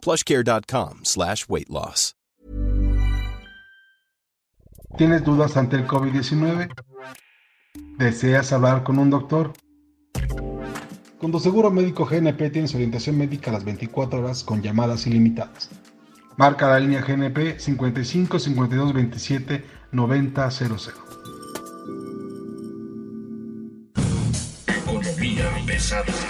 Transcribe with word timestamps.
plushcare.com 0.00 1.00
slash 1.04 1.46
weight 1.48 1.68
loss. 1.68 2.14
¿Tienes 4.96 5.24
dudas 5.24 5.56
ante 5.56 5.76
el 5.76 5.86
COVID-19? 5.86 6.68
¿Deseas 7.96 8.52
hablar 8.52 8.82
con 8.82 8.98
un 8.98 9.10
doctor? 9.10 9.52
Con 11.18 11.32
tu 11.32 11.38
seguro 11.38 11.70
médico 11.70 12.06
GNP 12.06 12.50
tienes 12.50 12.74
orientación 12.74 13.16
médica 13.16 13.50
a 13.50 13.54
las 13.54 13.64
24 13.64 14.20
horas 14.20 14.42
con 14.42 14.62
llamadas 14.62 15.06
ilimitadas. 15.06 15.70
Marca 16.36 16.68
la 16.68 16.80
línea 16.80 17.02
GNP 17.02 17.60
55 17.60 18.38
52 18.38 18.92
27 18.94 19.64
90 19.92 20.50
00. 20.50 20.76
Economía 24.66 25.50
pesada. 25.66 26.29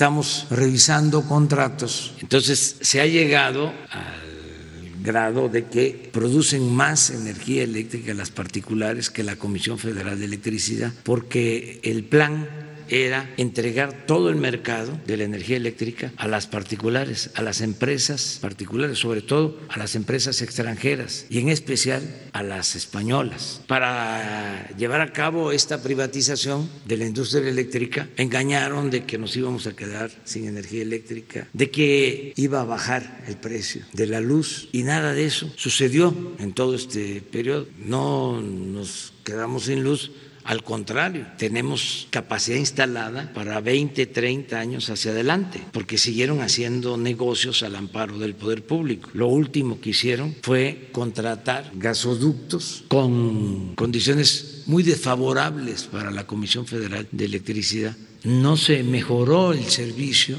Estamos 0.00 0.46
revisando 0.48 1.28
contratos, 1.28 2.14
entonces 2.22 2.76
se 2.80 3.02
ha 3.02 3.06
llegado 3.06 3.66
al 3.90 5.02
grado 5.02 5.50
de 5.50 5.66
que 5.66 6.08
producen 6.10 6.74
más 6.74 7.10
energía 7.10 7.64
eléctrica 7.64 8.14
las 8.14 8.30
particulares 8.30 9.10
que 9.10 9.22
la 9.22 9.36
Comisión 9.36 9.78
Federal 9.78 10.18
de 10.18 10.24
Electricidad, 10.24 10.90
porque 11.02 11.80
el 11.82 12.04
plan 12.04 12.48
era 12.90 13.32
entregar 13.36 14.06
todo 14.06 14.30
el 14.30 14.36
mercado 14.36 14.98
de 15.06 15.16
la 15.16 15.24
energía 15.24 15.56
eléctrica 15.56 16.12
a 16.16 16.28
las 16.28 16.46
particulares, 16.46 17.30
a 17.34 17.42
las 17.42 17.60
empresas 17.60 18.38
particulares, 18.40 18.98
sobre 18.98 19.22
todo 19.22 19.58
a 19.68 19.78
las 19.78 19.94
empresas 19.94 20.42
extranjeras 20.42 21.26
y 21.30 21.38
en 21.38 21.48
especial 21.48 22.02
a 22.32 22.42
las 22.42 22.76
españolas. 22.76 23.62
Para 23.66 24.68
llevar 24.76 25.00
a 25.00 25.12
cabo 25.12 25.52
esta 25.52 25.82
privatización 25.82 26.68
de 26.86 26.96
la 26.96 27.06
industria 27.06 27.48
eléctrica, 27.48 28.08
engañaron 28.16 28.90
de 28.90 29.04
que 29.04 29.18
nos 29.18 29.36
íbamos 29.36 29.66
a 29.66 29.74
quedar 29.74 30.10
sin 30.24 30.46
energía 30.46 30.82
eléctrica, 30.82 31.48
de 31.52 31.70
que 31.70 32.32
iba 32.36 32.60
a 32.60 32.64
bajar 32.64 33.24
el 33.26 33.36
precio 33.36 33.82
de 33.92 34.06
la 34.06 34.20
luz 34.20 34.68
y 34.72 34.82
nada 34.82 35.12
de 35.12 35.26
eso 35.26 35.52
sucedió 35.56 36.14
en 36.38 36.52
todo 36.52 36.74
este 36.74 37.20
periodo. 37.20 37.66
No 37.78 38.40
nos 38.40 39.12
quedamos 39.24 39.64
sin 39.64 39.82
luz 39.84 40.10
al 40.44 40.64
contrario, 40.64 41.26
tenemos 41.36 42.08
capacidad 42.10 42.56
instalada 42.56 43.32
para 43.32 43.60
20, 43.60 44.06
30 44.06 44.58
años 44.58 44.90
hacia 44.90 45.12
adelante, 45.12 45.62
porque 45.72 45.98
siguieron 45.98 46.40
haciendo 46.40 46.96
negocios 46.96 47.62
al 47.62 47.76
amparo 47.76 48.18
del 48.18 48.34
poder 48.34 48.64
público. 48.64 49.10
Lo 49.12 49.28
último 49.28 49.80
que 49.80 49.90
hicieron 49.90 50.34
fue 50.42 50.88
contratar 50.92 51.70
gasoductos 51.74 52.84
con 52.88 53.74
condiciones 53.74 54.62
muy 54.66 54.82
desfavorables 54.82 55.84
para 55.84 56.10
la 56.10 56.26
Comisión 56.26 56.66
Federal 56.66 57.06
de 57.12 57.24
Electricidad. 57.24 57.96
No 58.24 58.56
se 58.56 58.82
mejoró 58.82 59.52
el 59.52 59.64
servicio 59.64 60.36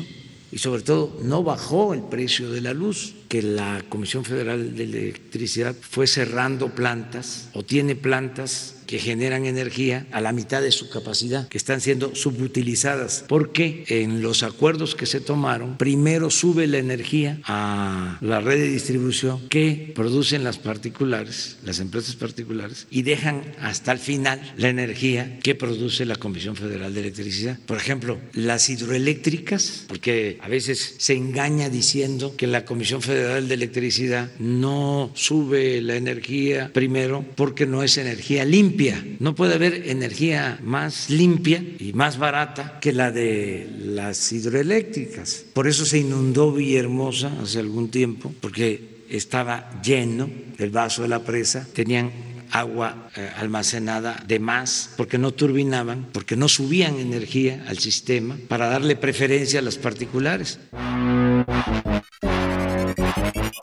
y 0.52 0.57
sobre 0.57 0.81
todo 0.81 1.17
no 1.23 1.44
bajó 1.44 1.94
el 1.94 2.02
precio 2.02 2.52
de 2.52 2.61
la 2.61 2.73
luz, 2.73 3.13
que 3.32 3.42
la 3.42 3.82
Comisión 3.88 4.26
Federal 4.26 4.76
de 4.76 4.84
Electricidad 4.84 5.74
fue 5.80 6.06
cerrando 6.06 6.76
plantas 6.76 7.48
o 7.54 7.64
tiene 7.64 7.96
plantas 7.96 8.76
que 8.92 9.00
generan 9.00 9.46
energía 9.46 10.06
a 10.12 10.19
la 10.19 10.34
mitad 10.34 10.62
de 10.62 10.74
su 10.74 10.90
capacidad, 10.90 11.47
que 11.47 11.58
están 11.58 11.80
siendo 11.80 12.14
subutilizadas, 12.14 13.24
porque 13.25 13.86
en 13.88 14.22
los 14.22 14.44
acuerdos 14.44 14.96
que 14.96 15.06
se 15.06 15.22
tomaron, 15.22 15.78
primero 15.78 16.30
sube 16.30 16.68
la 16.68 16.78
energía 16.78 17.40
a 17.46 18.18
la 18.20 18.41
red 18.41 18.58
de 18.58 18.68
distribución 18.68 19.47
que 19.47 19.94
producen 19.96 20.44
las 20.44 20.58
particulares, 20.58 21.56
las 21.64 21.80
empresas 21.80 22.18
particulares, 22.18 22.86
y 22.91 23.03
dejan 23.03 23.44
hasta 23.62 23.94
el 23.94 24.00
final 24.00 24.41
la 24.58 24.68
energía 24.68 25.40
que 25.40 25.56
produce 25.56 26.03
la 26.03 26.18
Comisión 26.18 26.58
Federal 26.58 26.94
de 26.94 27.00
Electricidad. 27.00 27.58
Por 27.66 27.78
ejemplo, 27.78 28.20
las 28.34 28.70
hidroeléctricas, 28.70 29.86
porque 29.88 30.38
a 30.41 30.50
veces 30.50 30.96
se 30.97 31.14
engaña 31.14 31.70
diciendo 31.70 32.36
que 32.36 32.46
la 32.46 32.66
Comisión 32.66 33.02
Federal 33.02 33.21
de 33.24 33.54
Electricidad 33.54 34.30
no 34.40 35.12
sube 35.14 35.82
la 35.82 35.96
energía 35.96 36.72
primero 36.74 37.26
porque 37.36 37.66
no 37.66 37.84
es 37.84 37.98
energía 37.98 38.46
limpia 38.46 39.04
no 39.20 39.36
puede 39.36 39.56
haber 39.56 39.88
energía 39.88 40.59
más 40.64 41.09
limpia 41.09 41.64
y 41.80 41.94
más 41.94 42.18
barata 42.18 42.80
que 42.80 42.94
la 42.94 43.12
de 43.12 43.70
las 43.86 44.32
hidroeléctricas. 44.32 45.46
Por 45.54 45.68
eso 45.68 45.86
se 45.86 46.00
inundó 46.00 46.52
Villahermosa 46.52 47.32
hace 47.42 47.59
algún 47.59 47.90
tiempo, 47.90 48.34
porque 48.42 49.06
estaba 49.09 49.82
lleno 49.84 50.30
el 50.58 50.70
vaso 50.70 51.03
de 51.03 51.08
la 51.08 51.24
presa, 51.24 51.68
tenían 51.74 52.12
agua 52.52 53.09
eh, 53.16 53.30
almacenada 53.38 54.24
de 54.28 54.40
más, 54.40 54.90
porque 54.98 55.18
no 55.18 55.32
turbinaban, 55.32 56.08
porque 56.12 56.36
no 56.36 56.50
subían 56.50 57.00
energía 57.00 57.64
al 57.68 57.78
sistema 57.78 58.38
para 58.48 58.68
darle 58.68 58.96
preferencia 58.96 59.59
a 59.59 59.64
las 59.64 59.78
particulares. 59.78 60.59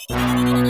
Thank 0.06 0.66
you. 0.66 0.67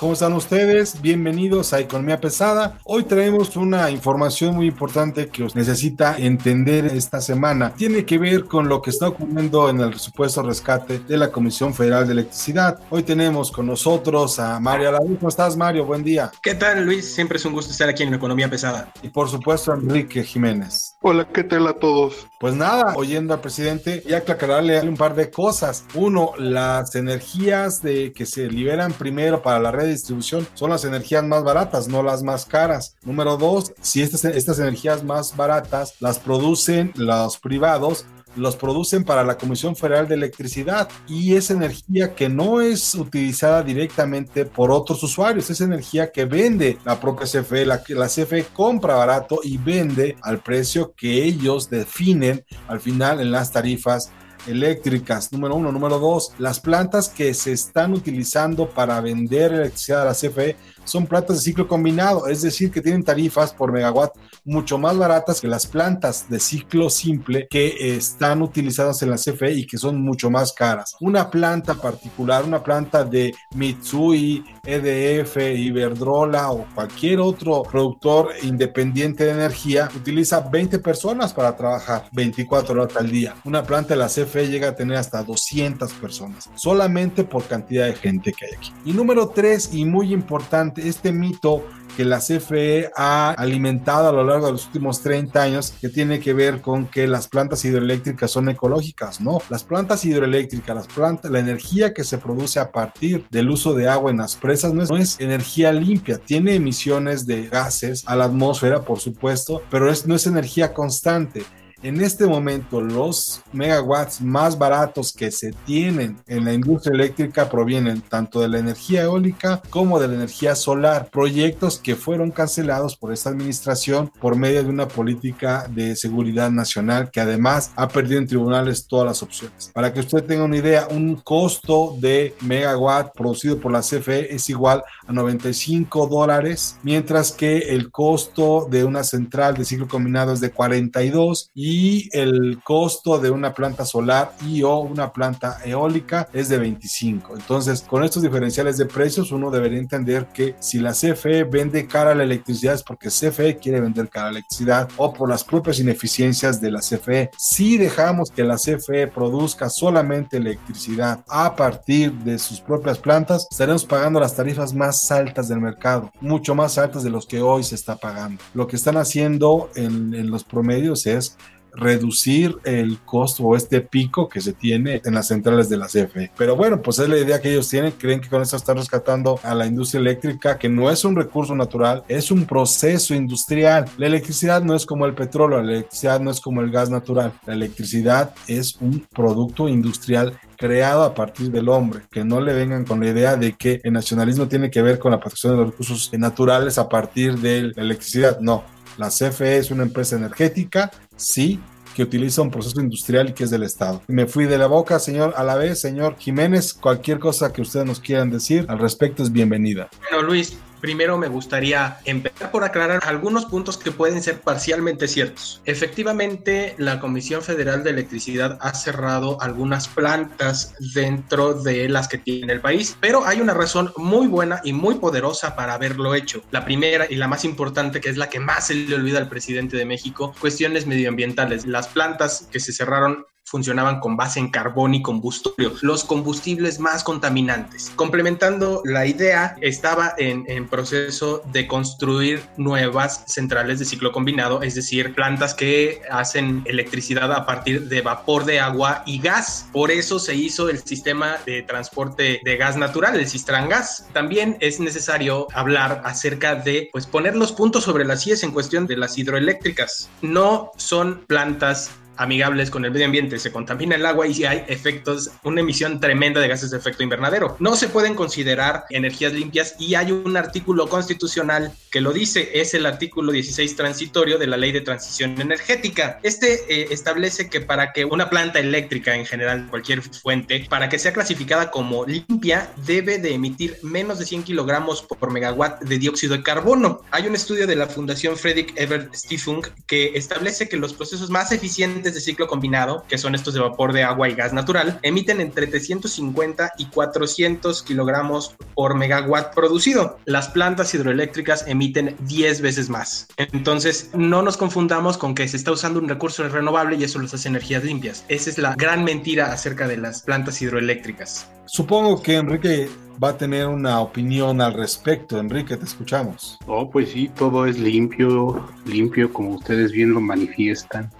¿Cómo 0.00 0.14
están 0.14 0.32
ustedes? 0.32 1.02
Bienvenidos 1.02 1.74
a 1.74 1.80
Economía 1.80 2.18
Pesada. 2.18 2.78
Hoy 2.84 3.04
traemos 3.04 3.54
una 3.56 3.90
información 3.90 4.56
muy 4.56 4.66
importante 4.68 5.28
que 5.28 5.42
os 5.42 5.54
necesita 5.54 6.16
entender 6.16 6.86
esta 6.86 7.20
semana. 7.20 7.74
Tiene 7.74 8.06
que 8.06 8.16
ver 8.16 8.46
con 8.46 8.66
lo 8.66 8.80
que 8.80 8.88
está 8.88 9.08
ocurriendo 9.08 9.68
en 9.68 9.80
el 9.80 9.98
supuesto 9.98 10.42
rescate 10.42 11.00
de 11.00 11.18
la 11.18 11.30
Comisión 11.30 11.74
Federal 11.74 12.06
de 12.06 12.14
Electricidad. 12.14 12.80
Hoy 12.88 13.02
tenemos 13.02 13.52
con 13.52 13.66
nosotros 13.66 14.38
a 14.38 14.58
Mario 14.58 14.88
Aladú. 14.88 15.16
¿Cómo 15.16 15.28
estás, 15.28 15.54
Mario? 15.54 15.84
Buen 15.84 16.02
día. 16.02 16.30
¿Qué 16.40 16.54
tal, 16.54 16.82
Luis? 16.82 17.04
Siempre 17.12 17.36
es 17.36 17.44
un 17.44 17.52
gusto 17.52 17.72
estar 17.72 17.90
aquí 17.90 18.02
en 18.02 18.14
Economía 18.14 18.48
Pesada. 18.48 18.90
Y 19.02 19.10
por 19.10 19.28
supuesto, 19.28 19.74
Enrique 19.74 20.24
Jiménez. 20.24 20.96
Hola, 21.02 21.28
¿qué 21.28 21.44
tal 21.44 21.66
a 21.66 21.74
todos? 21.74 22.26
Pues 22.38 22.54
nada, 22.54 22.94
oyendo 22.96 23.34
al 23.34 23.42
presidente 23.42 24.02
y 24.06 24.14
aclararle 24.14 24.80
un 24.80 24.96
par 24.96 25.14
de 25.14 25.30
cosas. 25.30 25.84
Uno, 25.94 26.32
las 26.38 26.94
energías 26.94 27.82
de 27.82 28.14
que 28.14 28.24
se 28.24 28.48
liberan 28.48 28.92
primero 29.10 29.42
para 29.42 29.58
la 29.58 29.72
red 29.72 29.86
de 29.86 29.90
distribución 29.90 30.46
son 30.54 30.70
las 30.70 30.84
energías 30.84 31.24
más 31.24 31.42
baratas, 31.42 31.88
no 31.88 32.00
las 32.00 32.22
más 32.22 32.46
caras. 32.46 32.94
Número 33.02 33.36
dos, 33.36 33.72
si 33.80 34.02
estas, 34.02 34.24
estas 34.24 34.60
energías 34.60 35.02
más 35.02 35.36
baratas 35.36 35.94
las 35.98 36.20
producen 36.20 36.92
los 36.94 37.36
privados, 37.36 38.06
los 38.36 38.54
producen 38.54 39.02
para 39.02 39.24
la 39.24 39.36
Comisión 39.36 39.74
Federal 39.74 40.06
de 40.06 40.14
Electricidad 40.14 40.88
y 41.08 41.34
es 41.34 41.50
energía 41.50 42.14
que 42.14 42.28
no 42.28 42.60
es 42.60 42.94
utilizada 42.94 43.64
directamente 43.64 44.44
por 44.44 44.70
otros 44.70 45.02
usuarios, 45.02 45.50
es 45.50 45.60
energía 45.60 46.12
que 46.12 46.24
vende 46.24 46.78
la 46.84 47.00
propia 47.00 47.26
CFE, 47.26 47.66
la, 47.66 47.82
la 47.88 48.06
CFE 48.06 48.46
compra 48.52 48.94
barato 48.94 49.40
y 49.42 49.58
vende 49.58 50.16
al 50.22 50.38
precio 50.38 50.94
que 50.96 51.24
ellos 51.24 51.68
definen 51.68 52.44
al 52.68 52.78
final 52.78 53.20
en 53.20 53.32
las 53.32 53.50
tarifas 53.50 54.12
eléctricas, 54.46 55.32
número 55.32 55.54
uno. 55.56 55.72
Número 55.72 55.98
dos, 55.98 56.32
las 56.38 56.60
plantas 56.60 57.08
que 57.08 57.34
se 57.34 57.52
están 57.52 57.92
utilizando 57.92 58.68
para 58.70 59.00
vender 59.00 59.52
electricidad 59.52 60.02
a 60.02 60.06
la 60.06 60.14
CFE 60.14 60.56
son 60.90 61.06
plantas 61.06 61.36
de 61.36 61.42
ciclo 61.42 61.68
combinado, 61.68 62.26
es 62.26 62.42
decir, 62.42 62.70
que 62.70 62.80
tienen 62.80 63.04
tarifas 63.04 63.52
por 63.52 63.72
megawatt 63.72 64.16
mucho 64.44 64.78
más 64.78 64.96
baratas 64.96 65.40
que 65.40 65.48
las 65.48 65.66
plantas 65.66 66.28
de 66.28 66.40
ciclo 66.40 66.90
simple 66.90 67.46
que 67.48 67.96
están 67.96 68.42
utilizadas 68.42 69.02
en 69.02 69.10
la 69.10 69.16
CFE 69.16 69.52
y 69.52 69.66
que 69.66 69.78
son 69.78 70.02
mucho 70.02 70.30
más 70.30 70.52
caras. 70.52 70.96
Una 71.00 71.30
planta 71.30 71.74
particular, 71.74 72.44
una 72.44 72.62
planta 72.62 73.04
de 73.04 73.34
Mitsui, 73.54 74.44
EDF, 74.64 75.36
Iberdrola 75.36 76.50
o 76.50 76.66
cualquier 76.74 77.20
otro 77.20 77.62
productor 77.62 78.30
independiente 78.42 79.24
de 79.24 79.32
energía 79.32 79.88
utiliza 79.94 80.40
20 80.40 80.78
personas 80.78 81.32
para 81.32 81.56
trabajar 81.56 82.08
24 82.12 82.82
horas 82.82 82.96
al 82.96 83.10
día. 83.10 83.34
Una 83.44 83.62
planta 83.62 83.94
de 83.94 84.00
la 84.00 84.08
CFE 84.08 84.48
llega 84.48 84.68
a 84.68 84.74
tener 84.74 84.96
hasta 84.96 85.22
200 85.22 85.92
personas, 85.94 86.50
solamente 86.54 87.24
por 87.24 87.44
cantidad 87.44 87.86
de 87.86 87.94
gente 87.94 88.32
que 88.32 88.46
hay 88.46 88.54
aquí. 88.54 88.72
Y 88.84 88.92
número 88.92 89.28
3, 89.28 89.74
y 89.74 89.84
muy 89.84 90.12
importante, 90.12 90.79
este 90.88 91.12
mito 91.12 91.64
que 91.96 92.04
la 92.04 92.18
CFE 92.18 92.90
ha 92.96 93.30
alimentado 93.30 94.08
a 94.08 94.12
lo 94.12 94.24
largo 94.24 94.46
de 94.46 94.52
los 94.52 94.66
últimos 94.66 95.02
30 95.02 95.42
años, 95.42 95.74
que 95.80 95.88
tiene 95.88 96.20
que 96.20 96.32
ver 96.32 96.60
con 96.60 96.86
que 96.86 97.06
las 97.06 97.28
plantas 97.28 97.64
hidroeléctricas 97.64 98.30
son 98.30 98.48
ecológicas, 98.48 99.20
¿no? 99.20 99.42
Las 99.50 99.64
plantas 99.64 100.04
hidroeléctricas, 100.04 100.74
las 100.74 100.86
plantas, 100.86 101.30
la 101.30 101.40
energía 101.40 101.92
que 101.92 102.04
se 102.04 102.18
produce 102.18 102.60
a 102.60 102.70
partir 102.70 103.26
del 103.30 103.50
uso 103.50 103.74
de 103.74 103.88
agua 103.88 104.10
en 104.10 104.18
las 104.18 104.36
presas 104.36 104.72
no 104.72 104.82
es, 104.82 104.90
no 104.90 104.96
es 104.96 105.20
energía 105.20 105.72
limpia, 105.72 106.18
tiene 106.18 106.54
emisiones 106.54 107.26
de 107.26 107.48
gases 107.48 108.04
a 108.06 108.16
la 108.16 108.24
atmósfera, 108.24 108.82
por 108.82 109.00
supuesto, 109.00 109.62
pero 109.70 109.90
es, 109.90 110.06
no 110.06 110.14
es 110.14 110.26
energía 110.26 110.72
constante 110.72 111.44
En 111.82 111.98
este 112.02 112.26
momento, 112.26 112.82
los 112.82 113.40
megawatts 113.54 114.20
más 114.20 114.58
baratos 114.58 115.14
que 115.14 115.30
se 115.30 115.52
tienen 115.64 116.18
en 116.26 116.44
la 116.44 116.52
industria 116.52 116.92
eléctrica 116.92 117.48
provienen 117.48 118.02
tanto 118.02 118.42
de 118.42 118.48
la 118.48 118.58
energía 118.58 119.04
eólica 119.04 119.62
como 119.70 119.98
de 119.98 120.08
la 120.08 120.14
energía 120.14 120.54
solar, 120.56 121.08
proyectos 121.10 121.78
que 121.78 121.96
fueron 121.96 122.32
cancelados 122.32 122.98
por 122.98 123.14
esta 123.14 123.30
administración 123.30 124.12
por 124.20 124.36
medio 124.36 124.62
de 124.62 124.68
una 124.68 124.88
política 124.88 125.66
de 125.70 125.96
seguridad 125.96 126.50
nacional 126.50 127.10
que 127.10 127.20
además 127.20 127.72
ha 127.76 127.88
perdido 127.88 128.20
en 128.20 128.26
tribunales 128.26 128.86
todas 128.86 129.06
las 129.06 129.22
opciones. 129.22 129.70
Para 129.72 129.94
que 129.94 130.00
usted 130.00 130.22
tenga 130.24 130.44
una 130.44 130.58
idea, 130.58 130.86
un 130.90 131.16
costo 131.16 131.96
de 131.98 132.34
megawatt 132.42 133.14
producido 133.14 133.58
por 133.58 133.72
la 133.72 133.80
CFE 133.80 134.34
es 134.34 134.50
igual 134.50 134.84
a 135.06 135.14
95 135.14 136.08
dólares, 136.08 136.76
mientras 136.82 137.32
que 137.32 137.56
el 137.74 137.90
costo 137.90 138.68
de 138.70 138.84
una 138.84 139.02
central 139.02 139.54
de 139.56 139.64
ciclo 139.64 139.88
combinado 139.88 140.34
es 140.34 140.40
de 140.40 140.50
42 140.50 141.50
y 141.54 141.69
el 142.12 142.60
costo 142.62 143.18
de 143.18 143.30
una 143.30 143.54
planta 143.54 143.84
solar 143.84 144.32
y 144.46 144.62
o 144.62 144.78
una 144.78 145.12
planta 145.12 145.58
eólica 145.64 146.28
es 146.32 146.48
de 146.48 146.58
25. 146.58 147.34
Entonces, 147.36 147.82
con 147.82 148.04
estos 148.04 148.22
diferenciales 148.22 148.76
de 148.76 148.86
precios, 148.86 149.32
uno 149.32 149.50
debería 149.50 149.78
entender 149.78 150.26
que 150.32 150.54
si 150.60 150.78
la 150.78 150.92
CFE 150.92 151.44
vende 151.44 151.86
cara 151.86 152.14
la 152.14 152.24
electricidad 152.24 152.74
es 152.74 152.82
porque 152.82 153.08
CFE 153.08 153.58
quiere 153.58 153.80
vender 153.80 154.08
cara 154.08 154.26
la 154.26 154.38
electricidad 154.38 154.88
o 154.96 155.12
por 155.12 155.28
las 155.28 155.44
propias 155.44 155.78
ineficiencias 155.78 156.60
de 156.60 156.70
la 156.70 156.80
CFE. 156.80 157.30
Si 157.36 157.76
dejamos 157.76 158.30
que 158.30 158.44
la 158.44 158.56
CFE 158.56 159.06
produzca 159.08 159.68
solamente 159.68 160.36
electricidad 160.36 161.24
a 161.28 161.54
partir 161.54 162.12
de 162.12 162.38
sus 162.38 162.60
propias 162.60 162.98
plantas, 162.98 163.46
estaremos 163.50 163.84
pagando 163.84 164.20
las 164.20 164.34
tarifas 164.34 164.74
más 164.74 165.10
altas 165.10 165.48
del 165.48 165.60
mercado, 165.60 166.10
mucho 166.20 166.54
más 166.54 166.78
altas 166.78 167.02
de 167.02 167.10
los 167.10 167.26
que 167.26 167.40
hoy 167.40 167.62
se 167.62 167.74
está 167.74 167.96
pagando. 167.96 168.42
Lo 168.54 168.66
que 168.66 168.76
están 168.76 168.96
haciendo 168.96 169.70
en, 169.74 170.14
en 170.14 170.30
los 170.30 170.44
promedios 170.44 171.06
es 171.06 171.36
reducir 171.74 172.56
el 172.64 172.98
costo 173.04 173.44
o 173.44 173.56
este 173.56 173.80
pico 173.80 174.28
que 174.28 174.40
se 174.40 174.52
tiene 174.52 175.00
en 175.04 175.14
las 175.14 175.28
centrales 175.28 175.68
de 175.68 175.76
la 175.76 175.86
CFE. 175.86 176.30
Pero 176.36 176.56
bueno, 176.56 176.80
pues 176.82 176.98
es 176.98 177.08
la 177.08 177.18
idea 177.18 177.40
que 177.40 177.50
ellos 177.50 177.68
tienen, 177.68 177.92
creen 177.92 178.20
que 178.20 178.28
con 178.28 178.42
eso 178.42 178.56
están 178.56 178.76
rescatando 178.76 179.38
a 179.42 179.54
la 179.54 179.66
industria 179.66 180.00
eléctrica, 180.00 180.58
que 180.58 180.68
no 180.68 180.90
es 180.90 181.04
un 181.04 181.16
recurso 181.16 181.54
natural, 181.54 182.04
es 182.08 182.30
un 182.30 182.44
proceso 182.44 183.14
industrial. 183.14 183.86
La 183.96 184.06
electricidad 184.06 184.62
no 184.62 184.74
es 184.74 184.86
como 184.86 185.06
el 185.06 185.14
petróleo, 185.14 185.62
la 185.62 185.72
electricidad 185.72 186.20
no 186.20 186.30
es 186.30 186.40
como 186.40 186.60
el 186.60 186.70
gas 186.70 186.90
natural, 186.90 187.32
la 187.46 187.54
electricidad 187.54 188.34
es 188.46 188.76
un 188.80 189.06
producto 189.12 189.68
industrial 189.68 190.38
creado 190.56 191.04
a 191.04 191.14
partir 191.14 191.50
del 191.50 191.70
hombre, 191.70 192.02
que 192.10 192.22
no 192.22 192.40
le 192.40 192.52
vengan 192.52 192.84
con 192.84 193.00
la 193.00 193.08
idea 193.08 193.36
de 193.36 193.54
que 193.54 193.80
el 193.82 193.94
nacionalismo 193.94 194.46
tiene 194.46 194.70
que 194.70 194.82
ver 194.82 194.98
con 194.98 195.10
la 195.10 195.18
protección 195.18 195.54
de 195.54 195.58
los 195.58 195.70
recursos 195.70 196.10
naturales 196.12 196.76
a 196.76 196.88
partir 196.88 197.38
de 197.38 197.72
la 197.74 197.82
electricidad, 197.82 198.40
no. 198.40 198.64
La 198.98 199.08
CFE 199.08 199.56
es 199.56 199.70
una 199.70 199.84
empresa 199.84 200.16
energética, 200.16 200.90
sí, 201.20 201.60
que 201.94 202.02
utiliza 202.02 202.42
un 202.42 202.50
proceso 202.50 202.80
industrial 202.80 203.34
que 203.34 203.44
es 203.44 203.50
del 203.50 203.62
Estado. 203.62 204.02
Me 204.08 204.26
fui 204.26 204.46
de 204.46 204.58
la 204.58 204.66
boca, 204.66 204.98
señor, 204.98 205.34
a 205.36 205.44
la 205.44 205.56
vez, 205.56 205.80
señor 205.80 206.16
Jiménez, 206.18 206.72
cualquier 206.72 207.18
cosa 207.18 207.52
que 207.52 207.62
ustedes 207.62 207.86
nos 207.86 208.00
quieran 208.00 208.30
decir 208.30 208.64
al 208.68 208.78
respecto 208.78 209.22
es 209.22 209.32
bienvenida. 209.32 209.88
Bueno, 210.10 210.26
Luis, 210.26 210.56
Primero 210.80 211.18
me 211.18 211.28
gustaría 211.28 211.98
empezar 212.04 212.50
por 212.50 212.64
aclarar 212.64 213.02
algunos 213.04 213.46
puntos 213.46 213.76
que 213.76 213.92
pueden 213.92 214.22
ser 214.22 214.40
parcialmente 214.40 215.08
ciertos. 215.08 215.60
Efectivamente, 215.64 216.74
la 216.78 217.00
Comisión 217.00 217.42
Federal 217.42 217.84
de 217.84 217.90
Electricidad 217.90 218.58
ha 218.60 218.74
cerrado 218.74 219.40
algunas 219.40 219.88
plantas 219.88 220.74
dentro 220.94 221.54
de 221.54 221.88
las 221.88 222.08
que 222.08 222.18
tiene 222.18 222.52
el 222.52 222.60
país, 222.60 222.96
pero 223.00 223.26
hay 223.26 223.40
una 223.40 223.54
razón 223.54 223.92
muy 223.96 224.26
buena 224.26 224.60
y 224.64 224.72
muy 224.72 224.96
poderosa 224.96 225.54
para 225.56 225.74
haberlo 225.74 226.14
hecho. 226.14 226.42
La 226.50 226.64
primera 226.64 227.06
y 227.08 227.16
la 227.16 227.28
más 227.28 227.44
importante, 227.44 228.00
que 228.00 228.08
es 228.08 228.16
la 228.16 228.28
que 228.28 228.40
más 228.40 228.68
se 228.68 228.74
le 228.74 228.94
olvida 228.94 229.18
al 229.18 229.28
presidente 229.28 229.76
de 229.76 229.84
México, 229.84 230.34
cuestiones 230.40 230.86
medioambientales. 230.86 231.66
Las 231.66 231.88
plantas 231.88 232.48
que 232.50 232.60
se 232.60 232.72
cerraron 232.72 233.26
funcionaban 233.50 233.98
con 233.98 234.16
base 234.16 234.38
en 234.38 234.48
carbón 234.48 234.94
y 234.94 235.02
combustible, 235.02 235.72
los 235.82 236.04
combustibles 236.04 236.78
más 236.78 237.02
contaminantes. 237.02 237.90
Complementando 237.96 238.80
la 238.84 239.06
idea, 239.06 239.56
estaba 239.60 240.14
en, 240.18 240.68
proceso 240.68 241.42
de 241.52 241.66
construir 241.66 242.42
nuevas 242.56 243.24
centrales 243.26 243.80
de 243.80 243.84
ciclo 243.84 244.12
combinado, 244.12 244.62
es 244.62 244.76
decir, 244.76 245.14
plantas 245.14 245.54
que 245.54 246.00
hacen 246.10 246.62
electricidad 246.64 247.32
a 247.32 247.44
partir 247.44 247.88
de 247.88 248.02
vapor 248.02 248.44
de 248.44 248.60
agua 248.60 249.02
y 249.04 249.20
gas. 249.20 249.68
Por 249.72 249.90
eso 249.90 250.20
se 250.20 250.36
hizo 250.36 250.68
el 250.68 250.78
sistema 250.78 251.38
de 251.44 251.62
transporte 251.62 252.40
de 252.44 252.56
gas 252.56 252.76
natural, 252.76 253.16
el 253.16 253.26
Cistran 253.26 253.68
Gas. 253.68 254.06
También 254.12 254.58
es 254.60 254.78
necesario 254.78 255.48
hablar 255.52 256.02
acerca 256.04 256.54
de 256.54 256.88
pues 256.92 257.06
poner 257.06 257.34
los 257.34 257.50
puntos 257.50 257.82
sobre 257.82 258.04
las 258.04 258.24
IES 258.26 258.44
en 258.44 258.52
cuestión 258.52 258.86
de 258.86 258.96
las 258.96 259.18
hidroeléctricas. 259.18 260.08
No 260.22 260.70
son 260.76 261.24
plantas 261.26 261.90
amigables 262.16 262.70
con 262.70 262.84
el 262.84 262.90
medio 262.90 263.06
ambiente, 263.06 263.38
se 263.38 263.52
contamina 263.52 263.96
el 263.96 264.06
agua 264.06 264.26
y 264.26 264.44
hay 264.44 264.64
efectos, 264.68 265.30
una 265.42 265.60
emisión 265.60 266.00
tremenda 266.00 266.40
de 266.40 266.48
gases 266.48 266.70
de 266.70 266.78
efecto 266.78 267.02
invernadero. 267.02 267.56
No 267.58 267.76
se 267.76 267.88
pueden 267.88 268.14
considerar 268.14 268.84
energías 268.90 269.32
limpias 269.32 269.74
y 269.78 269.94
hay 269.94 270.12
un 270.12 270.36
artículo 270.36 270.88
constitucional 270.88 271.72
que 271.90 272.00
lo 272.00 272.12
dice, 272.12 272.50
es 272.60 272.74
el 272.74 272.86
artículo 272.86 273.32
16 273.32 273.74
transitorio 273.76 274.38
de 274.38 274.46
la 274.46 274.56
Ley 274.56 274.72
de 274.72 274.80
Transición 274.80 275.40
Energética. 275.40 276.20
Este 276.22 276.60
eh, 276.68 276.88
establece 276.90 277.48
que 277.48 277.60
para 277.60 277.92
que 277.92 278.04
una 278.04 278.30
planta 278.30 278.58
eléctrica 278.58 279.14
en 279.14 279.26
general, 279.26 279.66
cualquier 279.68 280.02
fuente, 280.02 280.66
para 280.68 280.88
que 280.88 280.98
sea 280.98 281.12
clasificada 281.12 281.70
como 281.70 282.04
limpia, 282.06 282.70
debe 282.86 283.18
de 283.18 283.34
emitir 283.34 283.78
menos 283.82 284.18
de 284.18 284.26
100 284.26 284.44
kilogramos 284.44 285.02
por 285.02 285.30
megawatt 285.30 285.82
de 285.82 285.98
dióxido 285.98 286.36
de 286.36 286.42
carbono. 286.42 287.02
Hay 287.10 287.26
un 287.26 287.34
estudio 287.34 287.66
de 287.66 287.76
la 287.76 287.86
Fundación 287.86 288.36
Frederick 288.36 288.72
Ebert 288.76 289.14
Stiftung 289.14 289.66
que 289.86 290.12
establece 290.14 290.68
que 290.68 290.76
los 290.76 290.92
procesos 290.92 291.30
más 291.30 291.52
eficientes 291.52 291.99
de 292.02 292.20
ciclo 292.20 292.46
combinado, 292.46 293.04
que 293.08 293.18
son 293.18 293.34
estos 293.34 293.54
de 293.54 293.60
vapor 293.60 293.92
de 293.92 294.02
agua 294.02 294.28
y 294.28 294.34
gas 294.34 294.52
natural, 294.52 294.98
emiten 295.02 295.40
entre 295.40 295.66
350 295.66 296.72
y 296.78 296.86
400 296.86 297.82
kilogramos 297.82 298.54
por 298.74 298.96
megawatt 298.96 299.54
producido. 299.54 300.18
Las 300.24 300.48
plantas 300.48 300.94
hidroeléctricas 300.94 301.66
emiten 301.66 302.16
10 302.20 302.60
veces 302.60 302.88
más. 302.88 303.28
Entonces, 303.36 304.10
no 304.14 304.42
nos 304.42 304.56
confundamos 304.56 305.18
con 305.18 305.34
que 305.34 305.46
se 305.48 305.56
está 305.56 305.72
usando 305.72 306.00
un 306.00 306.08
recurso 306.08 306.48
renovable 306.48 306.96
y 306.96 307.04
eso 307.04 307.18
los 307.18 307.34
hace 307.34 307.48
energías 307.48 307.84
limpias. 307.84 308.24
Esa 308.28 308.50
es 308.50 308.58
la 308.58 308.74
gran 308.74 309.04
mentira 309.04 309.52
acerca 309.52 309.86
de 309.86 309.96
las 309.96 310.22
plantas 310.22 310.60
hidroeléctricas. 310.62 311.46
Supongo 311.66 312.22
que 312.22 312.36
Enrique 312.36 312.88
va 313.22 313.30
a 313.30 313.36
tener 313.36 313.66
una 313.66 314.00
opinión 314.00 314.60
al 314.60 314.74
respecto. 314.74 315.38
Enrique, 315.38 315.76
te 315.76 315.84
escuchamos. 315.84 316.58
Oh, 316.66 316.90
pues 316.90 317.10
sí, 317.10 317.30
todo 317.36 317.66
es 317.66 317.78
limpio, 317.78 318.68
limpio 318.86 319.32
como 319.32 319.50
ustedes 319.50 319.92
bien 319.92 320.14
lo 320.14 320.20
manifiestan. 320.20 321.10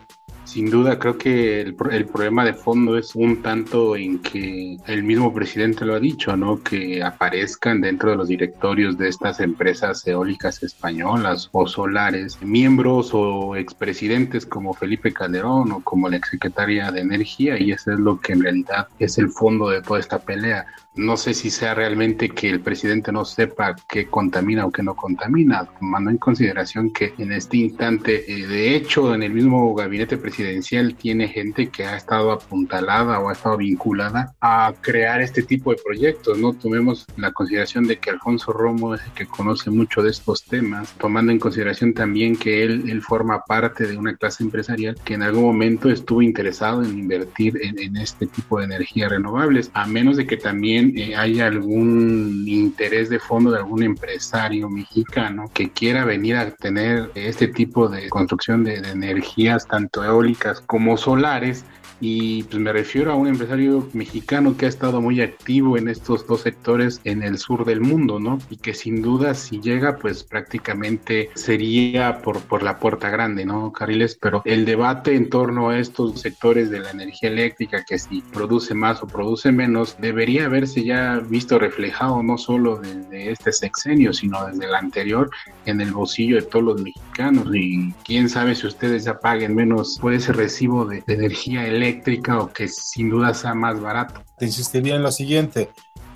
Sin 0.51 0.69
duda, 0.69 0.99
creo 0.99 1.17
que 1.17 1.61
el, 1.61 1.77
el, 1.93 2.07
problema 2.07 2.45
de 2.45 2.55
fondo 2.55 2.99
es 2.99 3.15
un 3.15 3.41
tanto 3.41 3.95
en 3.95 4.19
que 4.19 4.79
el 4.89 5.05
mismo 5.05 5.33
presidente 5.33 5.85
lo 5.85 5.95
ha 5.95 6.01
dicho, 6.01 6.37
¿no? 6.37 6.61
Que 6.61 7.05
aparezcan 7.05 7.81
dentro 7.81 8.11
de 8.11 8.17
los 8.17 8.27
directorios 8.27 8.99
de 8.99 9.11
estas 9.11 9.39
empresas 9.39 10.05
eólicas 10.09 10.61
españolas 10.65 11.49
o 11.53 11.69
solares 11.69 12.43
miembros 12.43 13.11
o 13.13 13.55
expresidentes 13.55 14.45
como 14.45 14.75
Felipe 14.75 15.13
Calderón 15.13 15.71
o 15.71 15.85
como 15.85 16.09
la 16.09 16.17
exsecretaria 16.17 16.91
de 16.91 17.03
Energía 17.03 17.57
y 17.57 17.71
eso 17.71 17.93
es 17.93 18.01
lo 18.01 18.19
que 18.19 18.33
en 18.33 18.43
realidad 18.43 18.89
es 18.99 19.19
el 19.19 19.31
fondo 19.31 19.69
de 19.69 19.83
toda 19.83 20.01
esta 20.01 20.19
pelea. 20.19 20.67
No 20.97 21.17
sé 21.17 21.35
si 21.35 21.51
sea 21.51 21.75
realmente 21.75 22.31
que 22.31 22.51
el 22.51 22.61
presidente 22.61 23.13
no 23.13 23.25
sepa 23.25 23.77
qué 23.89 24.07
contamina 24.07 24.67
o 24.67 24.73
qué 24.73 24.83
no 24.83 24.97
contamina, 24.97 25.65
tomando 25.79 26.11
en 26.11 26.19
consideración 26.19 26.93
que 26.93 27.15
en 27.17 27.31
este 27.31 27.59
instante, 27.59 28.25
eh, 28.31 28.47
de 28.49 28.75
hecho, 28.75 29.15
en 29.15 29.23
el 29.23 29.33
mismo 29.33 29.73
gabinete 29.73 30.17
presidencial 30.17 30.40
tiene 30.99 31.29
gente 31.29 31.69
que 31.69 31.85
ha 31.85 31.97
estado 31.97 32.33
apuntalada 32.33 33.21
o 33.21 33.29
ha 33.29 33.33
estado 33.33 33.57
vinculada 33.57 34.35
a 34.41 34.73
crear 34.81 35.21
este 35.21 35.43
tipo 35.43 35.71
de 35.71 35.81
proyectos, 35.83 36.39
¿no? 36.39 36.53
Tomemos 36.53 37.07
la 37.17 37.33
consideración 37.33 37.87
de 37.87 37.99
que 37.99 38.11
Alfonso 38.11 38.53
Romo 38.53 38.95
es 38.95 39.03
el 39.05 39.13
que 39.13 39.27
conoce 39.27 39.71
mucho 39.71 40.03
de 40.03 40.11
estos 40.11 40.45
temas, 40.45 40.93
tomando 40.99 41.33
en 41.33 41.39
consideración 41.39 41.93
también 41.95 42.37
que 42.37 42.63
él, 42.63 42.85
él 42.89 43.03
forma 43.03 43.43
parte 43.45 43.87
de 43.87 43.97
una 43.97 44.17
clase 44.17 44.43
empresarial 44.43 44.97
que 45.05 45.15
en 45.15 45.23
algún 45.23 45.45
momento 45.45 45.91
estuvo 45.91 46.23
interesado 46.23 46.83
en 46.83 46.99
invertir 46.99 47.59
en, 47.63 47.79
en 47.79 47.97
este 47.97 48.27
tipo 48.27 48.59
de 48.59 48.65
energías 48.65 49.11
renovables, 49.11 49.71
a 49.75 49.87
menos 49.87 50.17
de 50.17 50.27
que 50.27 50.37
también 50.37 50.97
eh, 50.97 51.17
hay 51.17 51.41
algún 51.41 52.45
interés 52.47 53.11
de 53.11 53.19
fondo 53.19 53.51
de 53.51 53.59
algún 53.59 53.83
empresario 53.83 54.69
mexicano 54.69 55.51
que 55.53 55.71
quiera 55.71 56.05
venir 56.05 56.37
a 56.37 56.51
tener 56.51 57.11
este 57.15 57.49
tipo 57.49 57.89
de 57.89 58.09
construcción 58.09 58.65
de, 58.65 58.81
de 58.81 58.91
energías 58.91 59.67
tanto 59.67 60.05
eólicas 60.05 60.30
como 60.67 60.97
solares 60.97 61.65
Y 62.01 62.45
pues 62.45 62.59
me 62.59 62.73
refiero 62.73 63.13
a 63.13 63.15
un 63.15 63.29
empresario 63.29 63.87
mexicano 63.93 64.57
que 64.57 64.65
ha 64.65 64.69
estado 64.69 65.03
muy 65.03 65.21
activo 65.21 65.77
en 65.77 65.89
estos 65.89 66.27
dos 66.27 66.41
sectores 66.41 67.01
en 67.05 67.23
el 67.23 67.37
sur 67.37 67.67
del 67.67 67.83
mundo, 67.83 68.19
¿no? 68.19 68.39
Y 68.49 68.57
que 68.57 68.73
sin 68.73 69.03
duda 69.03 69.35
si 69.35 69.61
llega, 69.61 69.97
pues 69.97 70.25
prácticamente 70.25 71.29
sería 71.35 72.23
por, 72.23 72.41
por 72.41 72.63
la 72.63 72.79
puerta 72.79 73.11
grande, 73.11 73.45
¿no, 73.45 73.71
Carriles? 73.73 74.17
Pero 74.21 74.41
el 74.47 74.65
debate 74.65 75.15
en 75.15 75.29
torno 75.29 75.69
a 75.69 75.79
estos 75.79 76.21
sectores 76.21 76.71
de 76.71 76.81
la 76.81 76.91
energía 76.91 77.29
eléctrica, 77.29 77.85
que 77.87 77.99
si 77.99 78.23
produce 78.33 78.73
más 78.75 79.03
o 79.03 79.07
produce 79.07 79.53
menos, 79.53 79.97
debería 80.01 80.47
haberse 80.47 80.83
ya 80.83 81.21
visto 81.29 81.59
reflejado 81.59 82.23
no 82.23 82.39
solo 82.39 82.77
desde 82.77 83.31
este 83.31 83.53
sexenio, 83.53 84.15
sino 84.15 84.47
desde 84.47 84.65
el 84.65 84.75
anterior 84.75 85.31
en 85.67 85.83
el 85.83 85.93
bolsillo 85.93 86.37
de 86.37 86.43
todos 86.43 86.65
los 86.65 86.81
mexicanos. 86.81 87.47
Y 87.55 87.93
quién 88.05 88.31
sabe 88.31 88.55
si 88.55 88.67
ustedes 88.67 89.05
ya 89.05 89.21
paguen 89.21 89.55
menos 89.55 89.99
por 90.01 90.15
ese 90.15 90.33
recibo 90.33 90.87
de, 90.87 91.03
de 91.07 91.15
energía 91.15 91.67
eléctrica 91.67 91.90
o 92.39 92.53
que 92.53 92.69
sin 92.69 93.11
duda 93.11 93.35
sea 93.35 93.55
más 93.55 93.81
barato. 93.81 94.23
Te 94.39 94.47
insistiría 94.47 94.97
en 94.97 95.03
lo 95.03 95.13
siguiente, 95.13 95.71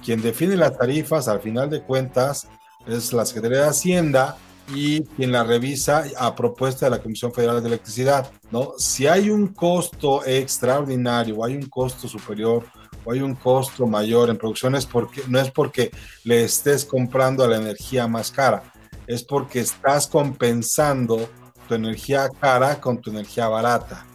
quien 0.05 0.23
define 0.23 0.57
las 0.57 0.77
tarifas 0.77 1.29
al 1.29 1.41
final 1.41 1.71
de 1.71 1.83
cuentas 1.83 2.49
es 2.87 3.13
la 3.13 3.25
Secretaría 3.25 3.63
de 3.63 3.69
Hacienda 3.69 4.37
y 4.75 5.03
quien 5.03 5.33
la 5.33 5.45
revisa 5.45 6.05
a 6.19 6.35
propuesta 6.35 6.87
de 6.87 6.91
la 6.91 7.03
Comisión 7.03 7.33
Federal 7.33 7.61
de 7.61 7.69
Electricidad, 7.69 8.31
¿no? 8.51 8.73
Si 8.79 9.07
hay 9.07 9.31
un 9.31 9.49
costo 9.49 10.25
extraordinario 10.25 11.37
o 11.37 11.45
hay 11.45 11.57
un 11.57 11.67
costo 11.67 12.09
superior 12.09 12.65
o 13.05 13.13
hay 13.13 13.21
un 13.21 13.35
costo 13.35 13.87
mayor 13.87 14.31
en 14.31 14.39
producción 14.39 14.75
es 14.75 14.87
porque 14.87 15.23
no 15.29 15.39
es 15.39 15.51
porque 15.51 15.91
le 16.25 16.45
estés 16.45 16.85
comprando 16.85 17.47
la 17.47 17.57
energía 17.57 18.07
más 18.07 18.31
cara, 18.31 18.63
es 19.07 19.23
porque 19.23 19.61
estás 19.61 20.07
compensando 20.07 21.29
tu 21.69 21.75
energía 21.75 22.29
cara 22.41 22.81
con 22.81 23.01
tu 23.01 23.11
energía 23.11 23.49
barata. 23.49 24.07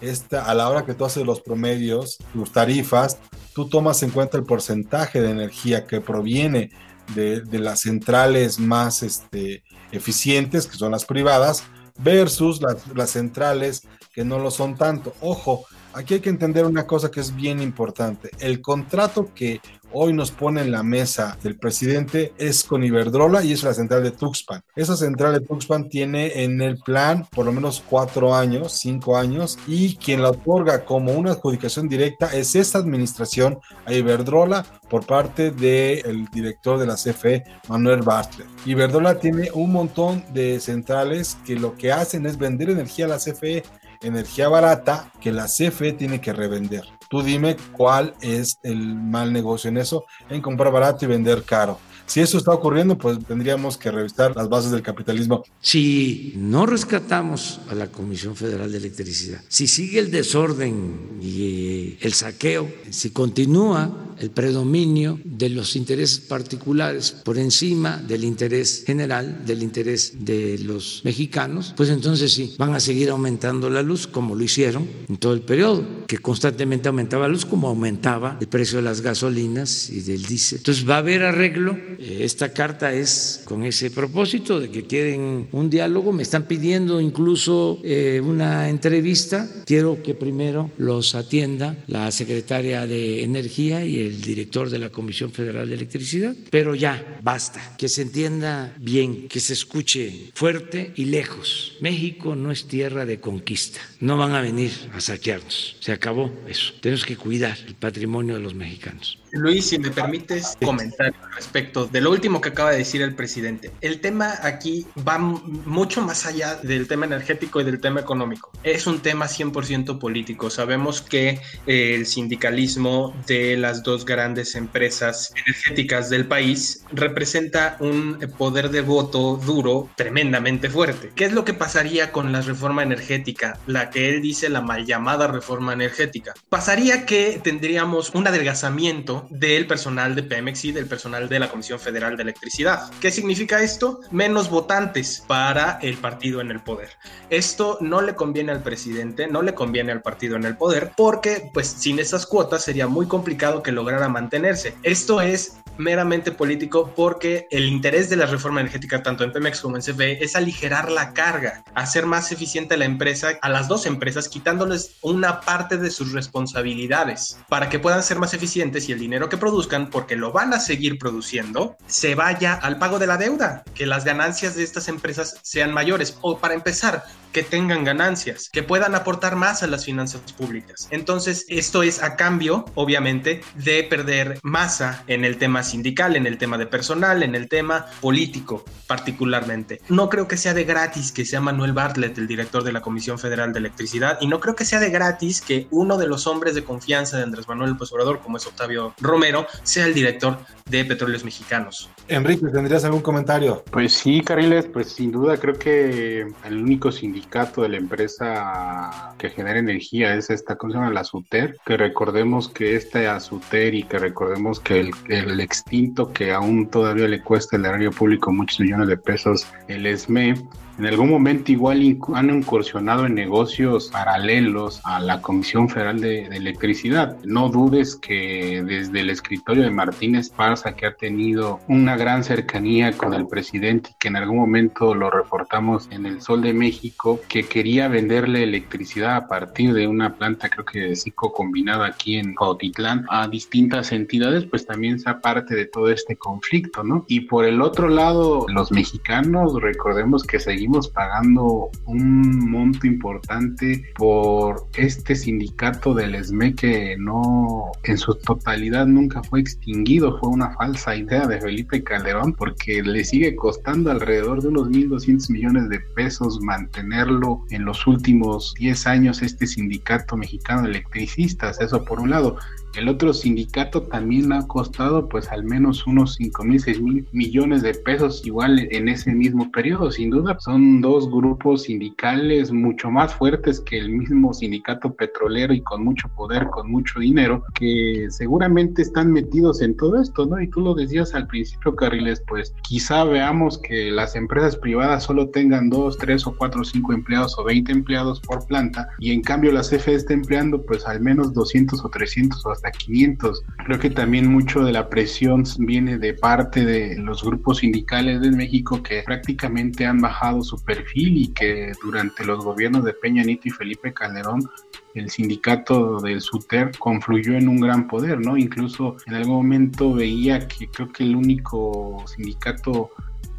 Esta, 0.00 0.44
a 0.44 0.54
la 0.54 0.68
hora 0.68 0.84
que 0.84 0.94
tú 0.94 1.04
haces 1.04 1.24
los 1.24 1.40
promedios, 1.40 2.18
tus 2.32 2.52
tarifas, 2.52 3.18
tú 3.54 3.68
tomas 3.68 4.02
en 4.02 4.10
cuenta 4.10 4.36
el 4.36 4.44
porcentaje 4.44 5.20
de 5.20 5.30
energía 5.30 5.86
que 5.86 6.00
proviene 6.00 6.70
de, 7.14 7.42
las 7.58 7.80
centrales 7.80 8.58
más 8.58 9.02
este, 9.02 9.62
eficientes, 9.92 10.66
que 10.66 10.76
son 10.76 10.92
las 10.92 11.04
privadas, 11.04 11.64
versus 11.98 12.60
las 12.94 13.10
centrales 13.10 13.82
que 14.12 14.24
no 14.24 14.38
lo 14.38 14.50
son 14.50 14.76
tanto. 14.76 15.14
Ojo, 15.20 15.64
aquí 15.94 16.14
hay 16.14 16.20
que 16.20 16.30
entender 16.30 16.64
una 16.66 16.86
cosa 16.86 17.10
que 17.10 17.20
es 17.20 17.34
bien 17.34 17.60
importante. 17.60 18.30
El 18.38 18.60
contrato 18.60 19.30
que 19.34 19.60
hoy 19.92 20.12
nos 20.12 20.32
pone 20.32 20.60
en 20.60 20.72
la 20.72 20.82
mesa 20.82 21.38
del 21.42 21.56
presidente 21.56 22.32
es 22.36 22.64
con 22.64 22.82
Iberdrola 22.82 23.44
y 23.44 23.52
es 23.52 23.62
la 23.62 23.72
central 23.72 24.02
de 24.02 24.10
Tuxpan. 24.10 24.62
Esa 24.74 24.96
central 24.96 25.34
de 25.34 25.46
Tuxpan 25.46 25.88
tiene 25.88 26.42
en 26.42 26.60
el 26.60 26.78
plan 26.78 27.26
por 27.30 27.46
lo 27.46 27.52
menos 27.52 27.82
cuatro 27.88 28.34
años, 28.34 28.72
cinco 28.72 29.16
años, 29.16 29.56
y 29.68 29.96
quien 29.96 30.22
la 30.22 30.30
otorga 30.30 30.84
como 30.84 31.12
una 31.12 31.32
adjudicación 31.32 31.88
directa 31.88 32.34
es 32.34 32.56
esta 32.56 32.78
administración 32.78 33.58
a 33.86 33.92
Iberdrola 33.92 34.66
por 34.90 35.06
parte 35.06 35.52
del 35.52 36.26
director 36.32 36.78
de 36.78 36.86
la 36.86 36.96
CFE, 36.96 37.44
Manuel 37.68 38.02
Bartlett. 38.02 38.48
Iberdrola 38.66 39.18
tiene 39.20 39.50
un 39.54 39.72
montón 39.72 40.24
de 40.32 40.58
centrales 40.58 41.38
que 41.46 41.54
lo 41.54 41.76
que 41.76 41.92
hacen 41.92 42.26
es 42.26 42.36
vender 42.36 42.70
energía 42.70 43.04
a 43.04 43.08
la 43.08 43.18
CFE 43.18 43.62
energía 44.00 44.48
barata 44.48 45.10
que 45.20 45.32
la 45.32 45.46
CFE 45.46 45.92
tiene 45.92 46.20
que 46.20 46.32
revender. 46.32 46.84
Tú 47.08 47.22
dime 47.22 47.56
cuál 47.72 48.14
es 48.20 48.58
el 48.62 48.94
mal 48.94 49.32
negocio 49.32 49.68
en 49.68 49.78
eso, 49.78 50.04
en 50.28 50.40
comprar 50.40 50.72
barato 50.72 51.04
y 51.04 51.08
vender 51.08 51.42
caro. 51.44 51.78
Si 52.06 52.20
eso 52.20 52.38
está 52.38 52.52
ocurriendo, 52.52 52.98
pues 52.98 53.18
tendríamos 53.26 53.76
que 53.76 53.90
revisar 53.90 54.36
las 54.36 54.48
bases 54.48 54.70
del 54.70 54.82
capitalismo. 54.82 55.42
Si 55.60 56.34
no 56.36 56.66
rescatamos 56.66 57.60
a 57.70 57.74
la 57.74 57.88
Comisión 57.88 58.36
Federal 58.36 58.70
de 58.70 58.78
Electricidad, 58.78 59.40
si 59.48 59.66
sigue 59.66 59.98
el 59.98 60.10
desorden 60.10 61.18
y 61.22 61.96
el 62.00 62.12
saqueo, 62.12 62.68
si 62.90 63.10
continúa 63.10 64.04
el 64.18 64.30
predominio 64.30 65.18
de 65.24 65.48
los 65.48 65.76
intereses 65.76 66.20
particulares 66.20 67.12
por 67.24 67.38
encima 67.38 67.96
del 67.98 68.24
interés 68.24 68.84
general, 68.86 69.44
del 69.44 69.62
interés 69.62 70.24
de 70.24 70.58
los 70.58 71.00
mexicanos, 71.04 71.74
pues 71.76 71.88
entonces 71.88 72.32
sí, 72.32 72.54
van 72.58 72.74
a 72.74 72.80
seguir 72.80 73.10
aumentando 73.10 73.70
la 73.70 73.82
luz 73.82 74.06
como 74.06 74.34
lo 74.34 74.44
hicieron 74.44 74.88
en 75.08 75.16
todo 75.16 75.32
el 75.32 75.40
periodo, 75.40 75.84
que 76.06 76.18
constantemente 76.18 76.88
aumentaba 76.88 77.26
la 77.26 77.32
luz 77.32 77.44
como 77.44 77.68
aumentaba 77.68 78.38
el 78.40 78.48
precio 78.48 78.78
de 78.78 78.84
las 78.84 79.00
gasolinas 79.00 79.90
y 79.90 80.00
del 80.00 80.22
diésel. 80.22 80.58
Entonces 80.58 80.88
va 80.88 80.96
a 80.96 80.98
haber 80.98 81.22
arreglo 81.22 81.76
esta 81.98 82.52
carta 82.52 82.92
es 82.92 83.42
con 83.44 83.64
ese 83.64 83.90
propósito 83.90 84.60
de 84.60 84.70
que 84.70 84.86
quieren 84.86 85.48
un 85.52 85.70
diálogo. 85.70 86.12
Me 86.12 86.22
están 86.22 86.44
pidiendo 86.44 87.00
incluso 87.00 87.80
eh, 87.84 88.20
una 88.24 88.68
entrevista. 88.68 89.48
Quiero 89.64 90.02
que 90.02 90.14
primero 90.14 90.70
los 90.78 91.14
atienda 91.14 91.76
la 91.86 92.10
secretaria 92.10 92.86
de 92.86 93.22
Energía 93.22 93.84
y 93.84 94.00
el 94.00 94.20
director 94.20 94.70
de 94.70 94.78
la 94.78 94.90
Comisión 94.90 95.32
Federal 95.32 95.68
de 95.68 95.74
Electricidad. 95.74 96.34
Pero 96.50 96.74
ya, 96.74 97.18
basta. 97.22 97.76
Que 97.76 97.88
se 97.88 98.02
entienda 98.02 98.74
bien, 98.78 99.28
que 99.28 99.40
se 99.40 99.52
escuche 99.52 100.30
fuerte 100.34 100.92
y 100.96 101.06
lejos. 101.06 101.76
México 101.80 102.34
no 102.34 102.50
es 102.50 102.66
tierra 102.66 103.06
de 103.06 103.20
conquista. 103.20 103.80
No 104.00 104.16
van 104.16 104.32
a 104.32 104.40
venir 104.40 104.72
a 104.94 105.00
saquearnos. 105.00 105.76
Se 105.80 105.92
acabó 105.92 106.32
eso. 106.48 106.72
Tenemos 106.80 107.04
que 107.04 107.16
cuidar 107.16 107.56
el 107.66 107.74
patrimonio 107.74 108.34
de 108.34 108.40
los 108.40 108.54
mexicanos. 108.54 109.18
Luis, 109.32 109.66
si 109.66 109.78
me 109.78 109.90
permites 109.90 110.56
comentar 110.64 111.12
respecto 111.34 111.83
de 111.86 112.00
lo 112.00 112.10
último 112.10 112.40
que 112.40 112.50
acaba 112.50 112.70
de 112.70 112.78
decir 112.78 113.02
el 113.02 113.14
presidente. 113.14 113.72
El 113.80 114.00
tema 114.00 114.34
aquí 114.42 114.86
va 115.06 115.18
mucho 115.18 116.02
más 116.02 116.26
allá 116.26 116.56
del 116.56 116.86
tema 116.88 117.06
energético 117.06 117.60
y 117.60 117.64
del 117.64 117.80
tema 117.80 118.00
económico. 118.00 118.50
Es 118.62 118.86
un 118.86 119.00
tema 119.00 119.26
100% 119.26 119.98
político. 119.98 120.50
Sabemos 120.50 121.00
que 121.00 121.40
eh, 121.66 121.94
el 121.94 122.06
sindicalismo 122.06 123.14
de 123.26 123.56
las 123.56 123.82
dos 123.82 124.04
grandes 124.04 124.54
empresas 124.54 125.32
energéticas 125.46 126.10
del 126.10 126.26
país 126.26 126.84
representa 126.92 127.76
un 127.80 128.18
poder 128.38 128.70
de 128.70 128.80
voto 128.80 129.36
duro 129.36 129.90
tremendamente 129.96 130.70
fuerte. 130.70 131.12
¿Qué 131.14 131.24
es 131.24 131.32
lo 131.32 131.44
que 131.44 131.54
pasaría 131.54 132.12
con 132.12 132.32
la 132.32 132.40
reforma 132.40 132.82
energética? 132.82 133.58
La 133.66 133.90
que 133.90 134.08
él 134.08 134.22
dice 134.22 134.48
la 134.48 134.60
mal 134.60 134.86
llamada 134.86 135.26
reforma 135.26 135.72
energética. 135.72 136.34
Pasaría 136.48 137.06
que 137.06 137.40
tendríamos 137.42 138.10
un 138.14 138.26
adelgazamiento 138.26 139.26
del 139.30 139.66
personal 139.66 140.14
de 140.14 140.22
Pemex 140.22 140.64
y 140.64 140.72
del 140.72 140.86
personal 140.86 141.28
de 141.28 141.38
la 141.38 141.48
Comisión 141.48 141.73
Federal 141.78 142.16
de 142.16 142.22
Electricidad. 142.22 142.90
¿Qué 143.00 143.10
significa 143.10 143.62
esto? 143.62 144.00
Menos 144.10 144.50
votantes 144.50 145.22
para 145.26 145.78
el 145.82 145.96
partido 145.96 146.40
en 146.40 146.50
el 146.50 146.60
poder. 146.60 146.90
Esto 147.30 147.78
no 147.80 148.00
le 148.00 148.14
conviene 148.14 148.52
al 148.52 148.62
presidente, 148.62 149.26
no 149.26 149.42
le 149.42 149.54
conviene 149.54 149.92
al 149.92 150.02
partido 150.02 150.36
en 150.36 150.44
el 150.44 150.56
poder, 150.56 150.92
porque 150.96 151.50
pues 151.52 151.66
sin 151.66 151.98
esas 151.98 152.26
cuotas 152.26 152.64
sería 152.64 152.86
muy 152.86 153.06
complicado 153.06 153.62
que 153.62 153.72
lograra 153.72 154.08
mantenerse. 154.08 154.74
Esto 154.82 155.20
es 155.20 155.58
meramente 155.78 156.32
político 156.32 156.92
porque 156.94 157.46
el 157.50 157.66
interés 157.66 158.10
de 158.10 158.16
la 158.16 158.26
reforma 158.26 158.60
energética 158.60 159.02
tanto 159.02 159.24
en 159.24 159.32
Pemex 159.32 159.60
como 159.60 159.76
en 159.76 159.82
CFE 159.82 160.24
es 160.24 160.36
aligerar 160.36 160.90
la 160.90 161.12
carga, 161.12 161.64
hacer 161.74 162.06
más 162.06 162.32
eficiente 162.32 162.76
la 162.76 162.84
empresa, 162.84 163.38
a 163.42 163.48
las 163.48 163.68
dos 163.68 163.86
empresas, 163.86 164.28
quitándoles 164.28 164.96
una 165.02 165.40
parte 165.40 165.76
de 165.76 165.90
sus 165.90 166.12
responsabilidades 166.12 167.38
para 167.48 167.68
que 167.68 167.78
puedan 167.78 168.02
ser 168.02 168.18
más 168.18 168.34
eficientes 168.34 168.88
y 168.88 168.92
el 168.92 168.98
dinero 168.98 169.28
que 169.28 169.36
produzcan, 169.36 169.90
porque 169.90 170.16
lo 170.16 170.32
van 170.32 170.54
a 170.54 170.60
seguir 170.60 170.98
produciendo, 170.98 171.76
se 171.86 172.14
vaya 172.14 172.54
al 172.54 172.78
pago 172.78 172.98
de 172.98 173.06
la 173.06 173.16
deuda, 173.16 173.64
que 173.74 173.86
las 173.86 174.04
ganancias 174.04 174.54
de 174.54 174.62
estas 174.62 174.88
empresas 174.88 175.38
sean 175.42 175.72
mayores 175.72 176.18
o 176.20 176.38
para 176.38 176.54
empezar, 176.54 177.04
que 177.32 177.42
tengan 177.42 177.82
ganancias, 177.82 178.48
que 178.48 178.62
puedan 178.62 178.94
aportar 178.94 179.34
más 179.34 179.64
a 179.64 179.66
las 179.66 179.84
finanzas 179.84 180.20
públicas. 180.32 180.86
Entonces, 180.90 181.44
esto 181.48 181.82
es 181.82 182.00
a 182.02 182.14
cambio, 182.14 182.64
obviamente, 182.76 183.40
de 183.56 183.82
perder 183.82 184.38
masa 184.42 185.02
en 185.08 185.24
el 185.24 185.36
tema 185.36 185.63
sindical, 185.64 186.16
en 186.16 186.26
el 186.26 186.38
tema 186.38 186.58
de 186.58 186.66
personal, 186.66 187.22
en 187.22 187.34
el 187.34 187.48
tema 187.48 187.86
político 188.00 188.64
particularmente. 188.86 189.80
No 189.88 190.08
creo 190.08 190.28
que 190.28 190.36
sea 190.36 190.54
de 190.54 190.64
gratis 190.64 191.12
que 191.12 191.24
sea 191.24 191.40
Manuel 191.40 191.72
Bartlett 191.72 192.18
el 192.18 192.26
director 192.26 192.62
de 192.62 192.72
la 192.72 192.82
Comisión 192.82 193.18
Federal 193.18 193.52
de 193.52 193.58
Electricidad 193.58 194.18
y 194.20 194.26
no 194.26 194.40
creo 194.40 194.54
que 194.54 194.64
sea 194.64 194.80
de 194.80 194.90
gratis 194.90 195.40
que 195.40 195.66
uno 195.70 195.96
de 195.96 196.06
los 196.06 196.26
hombres 196.26 196.54
de 196.54 196.64
confianza 196.64 197.16
de 197.16 197.24
Andrés 197.24 197.48
Manuel 197.48 197.70
López 197.70 197.92
Obrador, 197.92 198.20
como 198.20 198.36
es 198.36 198.46
Octavio 198.46 198.94
Romero, 199.00 199.46
sea 199.62 199.86
el 199.86 199.94
director 199.94 200.38
de 200.66 200.84
Petróleos 200.84 201.24
Mexicanos. 201.24 201.90
Enrique, 202.08 202.46
¿tendrías 202.48 202.84
algún 202.84 203.00
comentario? 203.00 203.64
Pues 203.70 203.94
sí, 203.94 204.20
Cariles, 204.20 204.66
pues 204.66 204.92
sin 204.92 205.10
duda 205.10 205.36
creo 205.36 205.54
que 205.58 206.26
el 206.44 206.62
único 206.62 206.92
sindicato 206.92 207.62
de 207.62 207.70
la 207.70 207.76
empresa 207.78 209.14
que 209.18 209.30
genera 209.30 209.58
energía 209.58 210.14
es 210.14 210.30
esta, 210.30 210.56
¿cómo 210.56 210.72
se 210.72 210.78
llama? 210.78 210.92
La 210.92 211.04
SUTER, 211.04 211.56
que 211.64 211.76
recordemos 211.76 212.48
que 212.48 212.76
esta 212.76 213.18
SUTER 213.20 213.74
y 213.74 213.82
que 213.84 213.98
recordemos 213.98 214.60
que 214.60 214.80
el, 214.80 214.90
el 215.08 215.40
extinto 215.54 216.12
que 216.12 216.32
aún 216.32 216.68
todavía 216.68 217.06
le 217.06 217.22
cuesta 217.22 217.56
el 217.56 217.64
erario 217.64 217.92
público 217.92 218.32
muchos 218.32 218.60
millones 218.60 218.88
de 218.88 218.96
pesos, 218.96 219.46
el 219.68 219.86
ESME, 219.86 220.34
en 220.78 220.86
algún 220.86 221.10
momento 221.10 221.52
igual 221.52 221.98
han 222.14 222.30
incursionado 222.30 223.06
en 223.06 223.14
negocios 223.14 223.88
paralelos 223.92 224.80
a 224.84 224.98
la 225.00 225.20
Comisión 225.20 225.68
Federal 225.68 226.00
de, 226.00 226.24
Electricidad. 226.24 227.16
No 227.24 227.48
dudes 227.48 227.94
que 227.94 228.62
desde 228.66 229.00
el 229.00 229.10
escritorio 229.10 229.62
de 229.62 229.70
Martínez 229.70 230.30
Parza, 230.30 230.74
que 230.74 230.86
ha 230.86 230.94
tenido 230.94 231.60
una 231.68 231.96
gran 231.96 232.24
cercanía 232.24 232.92
con 232.96 233.14
el 233.14 233.28
presidente 233.28 233.90
y 233.90 233.94
que 233.98 234.08
en 234.08 234.16
algún 234.16 234.38
momento 234.38 234.94
lo 234.94 235.10
reportamos 235.10 235.88
en 235.92 236.06
el 236.06 236.20
Sol 236.20 236.42
de 236.42 236.52
México, 236.52 237.20
que 237.28 237.44
quería 237.44 237.88
venderle 237.88 238.42
electricidad 238.42 239.16
a 239.16 239.28
partir 239.28 239.72
de 239.74 239.86
una 239.86 240.14
planta, 240.16 240.48
creo 240.48 240.64
que 240.64 240.80
de 240.80 240.96
ciclo 240.96 241.32
combinado 241.32 241.84
aquí 241.84 242.16
en 242.16 242.34
Cautitlán, 242.34 243.06
a 243.10 243.28
distintas 243.28 243.92
entidades, 243.92 244.44
pues 244.46 244.66
también 244.66 244.98
sea 244.98 245.20
parte 245.20 245.54
de 245.54 245.66
todo 245.66 245.90
este 245.90 246.16
conflicto, 246.16 246.82
¿no? 246.82 247.04
Y 247.06 247.20
por 247.20 247.44
el 247.44 247.62
otro 247.62 247.88
lado, 247.88 248.46
los 248.48 248.72
mexicanos, 248.72 249.60
recordemos 249.60 250.24
que 250.24 250.40
seguimos 250.40 250.63
pagando 250.92 251.70
un 251.86 252.50
monto 252.50 252.86
importante 252.86 253.84
por 253.96 254.66
este 254.76 255.14
sindicato 255.14 255.94
del 255.94 256.14
ESME 256.14 256.54
que 256.54 256.96
no, 256.98 257.72
en 257.84 257.98
su 257.98 258.14
totalidad 258.14 258.86
nunca 258.86 259.22
fue 259.22 259.40
extinguido, 259.40 260.18
fue 260.18 260.30
una 260.30 260.54
falsa 260.54 260.96
idea 260.96 261.26
de 261.26 261.40
Felipe 261.40 261.82
Calderón 261.82 262.32
porque 262.32 262.82
le 262.82 263.04
sigue 263.04 263.36
costando 263.36 263.90
alrededor 263.90 264.42
de 264.42 264.48
unos 264.48 264.68
1.200 264.68 265.30
millones 265.30 265.68
de 265.68 265.80
pesos 265.94 266.40
mantenerlo 266.40 267.44
en 267.50 267.64
los 267.64 267.86
últimos 267.86 268.54
10 268.58 268.86
años 268.86 269.22
este 269.22 269.46
sindicato 269.46 270.16
mexicano 270.16 270.62
de 270.62 270.70
electricistas, 270.70 271.60
eso 271.60 271.84
por 271.84 272.00
un 272.00 272.10
lado. 272.10 272.36
El 272.76 272.88
otro 272.88 273.14
sindicato 273.14 273.82
también 273.82 274.32
ha 274.32 274.46
costado 274.48 275.08
pues 275.08 275.30
al 275.30 275.44
menos 275.44 275.86
unos 275.86 276.14
5 276.14 276.44
mil, 276.44 276.60
6 276.60 276.80
mil 276.80 277.06
millones 277.12 277.62
de 277.62 277.74
pesos 277.74 278.26
igual 278.26 278.66
en 278.70 278.88
ese 278.88 279.12
mismo 279.12 279.50
periodo. 279.52 279.92
Sin 279.92 280.10
duda 280.10 280.36
son 280.40 280.80
dos 280.80 281.08
grupos 281.08 281.62
sindicales 281.62 282.50
mucho 282.50 282.90
más 282.90 283.14
fuertes 283.14 283.60
que 283.60 283.78
el 283.78 283.90
mismo 283.90 284.34
sindicato 284.34 284.92
petrolero 284.94 285.54
y 285.54 285.60
con 285.60 285.84
mucho 285.84 286.08
poder, 286.16 286.46
con 286.46 286.70
mucho 286.70 286.98
dinero, 286.98 287.44
que 287.54 288.08
seguramente 288.10 288.82
están 288.82 289.12
metidos 289.12 289.62
en 289.62 289.76
todo 289.76 290.00
esto, 290.00 290.26
¿no? 290.26 290.40
Y 290.40 290.50
tú 290.50 290.60
lo 290.60 290.74
decías 290.74 291.14
al 291.14 291.28
principio, 291.28 291.76
Carriles, 291.76 292.22
pues 292.26 292.54
quizá 292.62 293.04
veamos 293.04 293.58
que 293.58 293.90
las 293.90 294.16
empresas 294.16 294.56
privadas 294.56 295.04
solo 295.04 295.28
tengan 295.28 295.70
2, 295.70 295.96
3 295.98 296.26
o 296.26 296.36
4 296.36 296.60
o 296.60 296.64
5 296.64 296.92
empleados 296.92 297.38
o 297.38 297.44
20 297.44 297.70
empleados 297.70 298.20
por 298.20 298.46
planta 298.46 298.88
y 298.98 299.12
en 299.12 299.22
cambio 299.22 299.52
la 299.52 299.60
CFE 299.60 299.94
está 299.94 300.12
empleando 300.12 300.64
pues 300.64 300.86
al 300.86 301.00
menos 301.00 301.32
200 301.34 301.84
o 301.84 301.88
300 301.88 302.44
o 302.44 302.50
hasta 302.50 302.63
500. 302.70 303.42
Creo 303.64 303.78
que 303.78 303.90
también 303.90 304.30
mucho 304.30 304.64
de 304.64 304.72
la 304.72 304.88
presión 304.88 305.44
viene 305.58 305.98
de 305.98 306.14
parte 306.14 306.64
de 306.64 306.96
los 306.98 307.22
grupos 307.22 307.58
sindicales 307.58 308.20
de 308.20 308.30
México 308.30 308.82
que 308.82 309.02
prácticamente 309.02 309.86
han 309.86 309.98
bajado 309.98 310.42
su 310.42 310.62
perfil 310.62 311.16
y 311.18 311.28
que 311.28 311.72
durante 311.82 312.24
los 312.24 312.44
gobiernos 312.44 312.84
de 312.84 312.94
Peña 312.94 313.22
Nieto 313.22 313.48
y 313.48 313.50
Felipe 313.50 313.92
Calderón 313.92 314.48
el 314.94 315.10
sindicato 315.10 316.00
del 316.00 316.20
SUTER 316.20 316.70
confluyó 316.78 317.34
en 317.34 317.48
un 317.48 317.58
gran 317.60 317.88
poder, 317.88 318.20
¿no? 318.20 318.36
Incluso 318.36 318.96
en 319.06 319.14
algún 319.14 319.36
momento 319.36 319.92
veía 319.92 320.46
que 320.46 320.68
creo 320.68 320.92
que 320.92 321.02
el 321.02 321.16
único 321.16 322.04
sindicato 322.06 322.90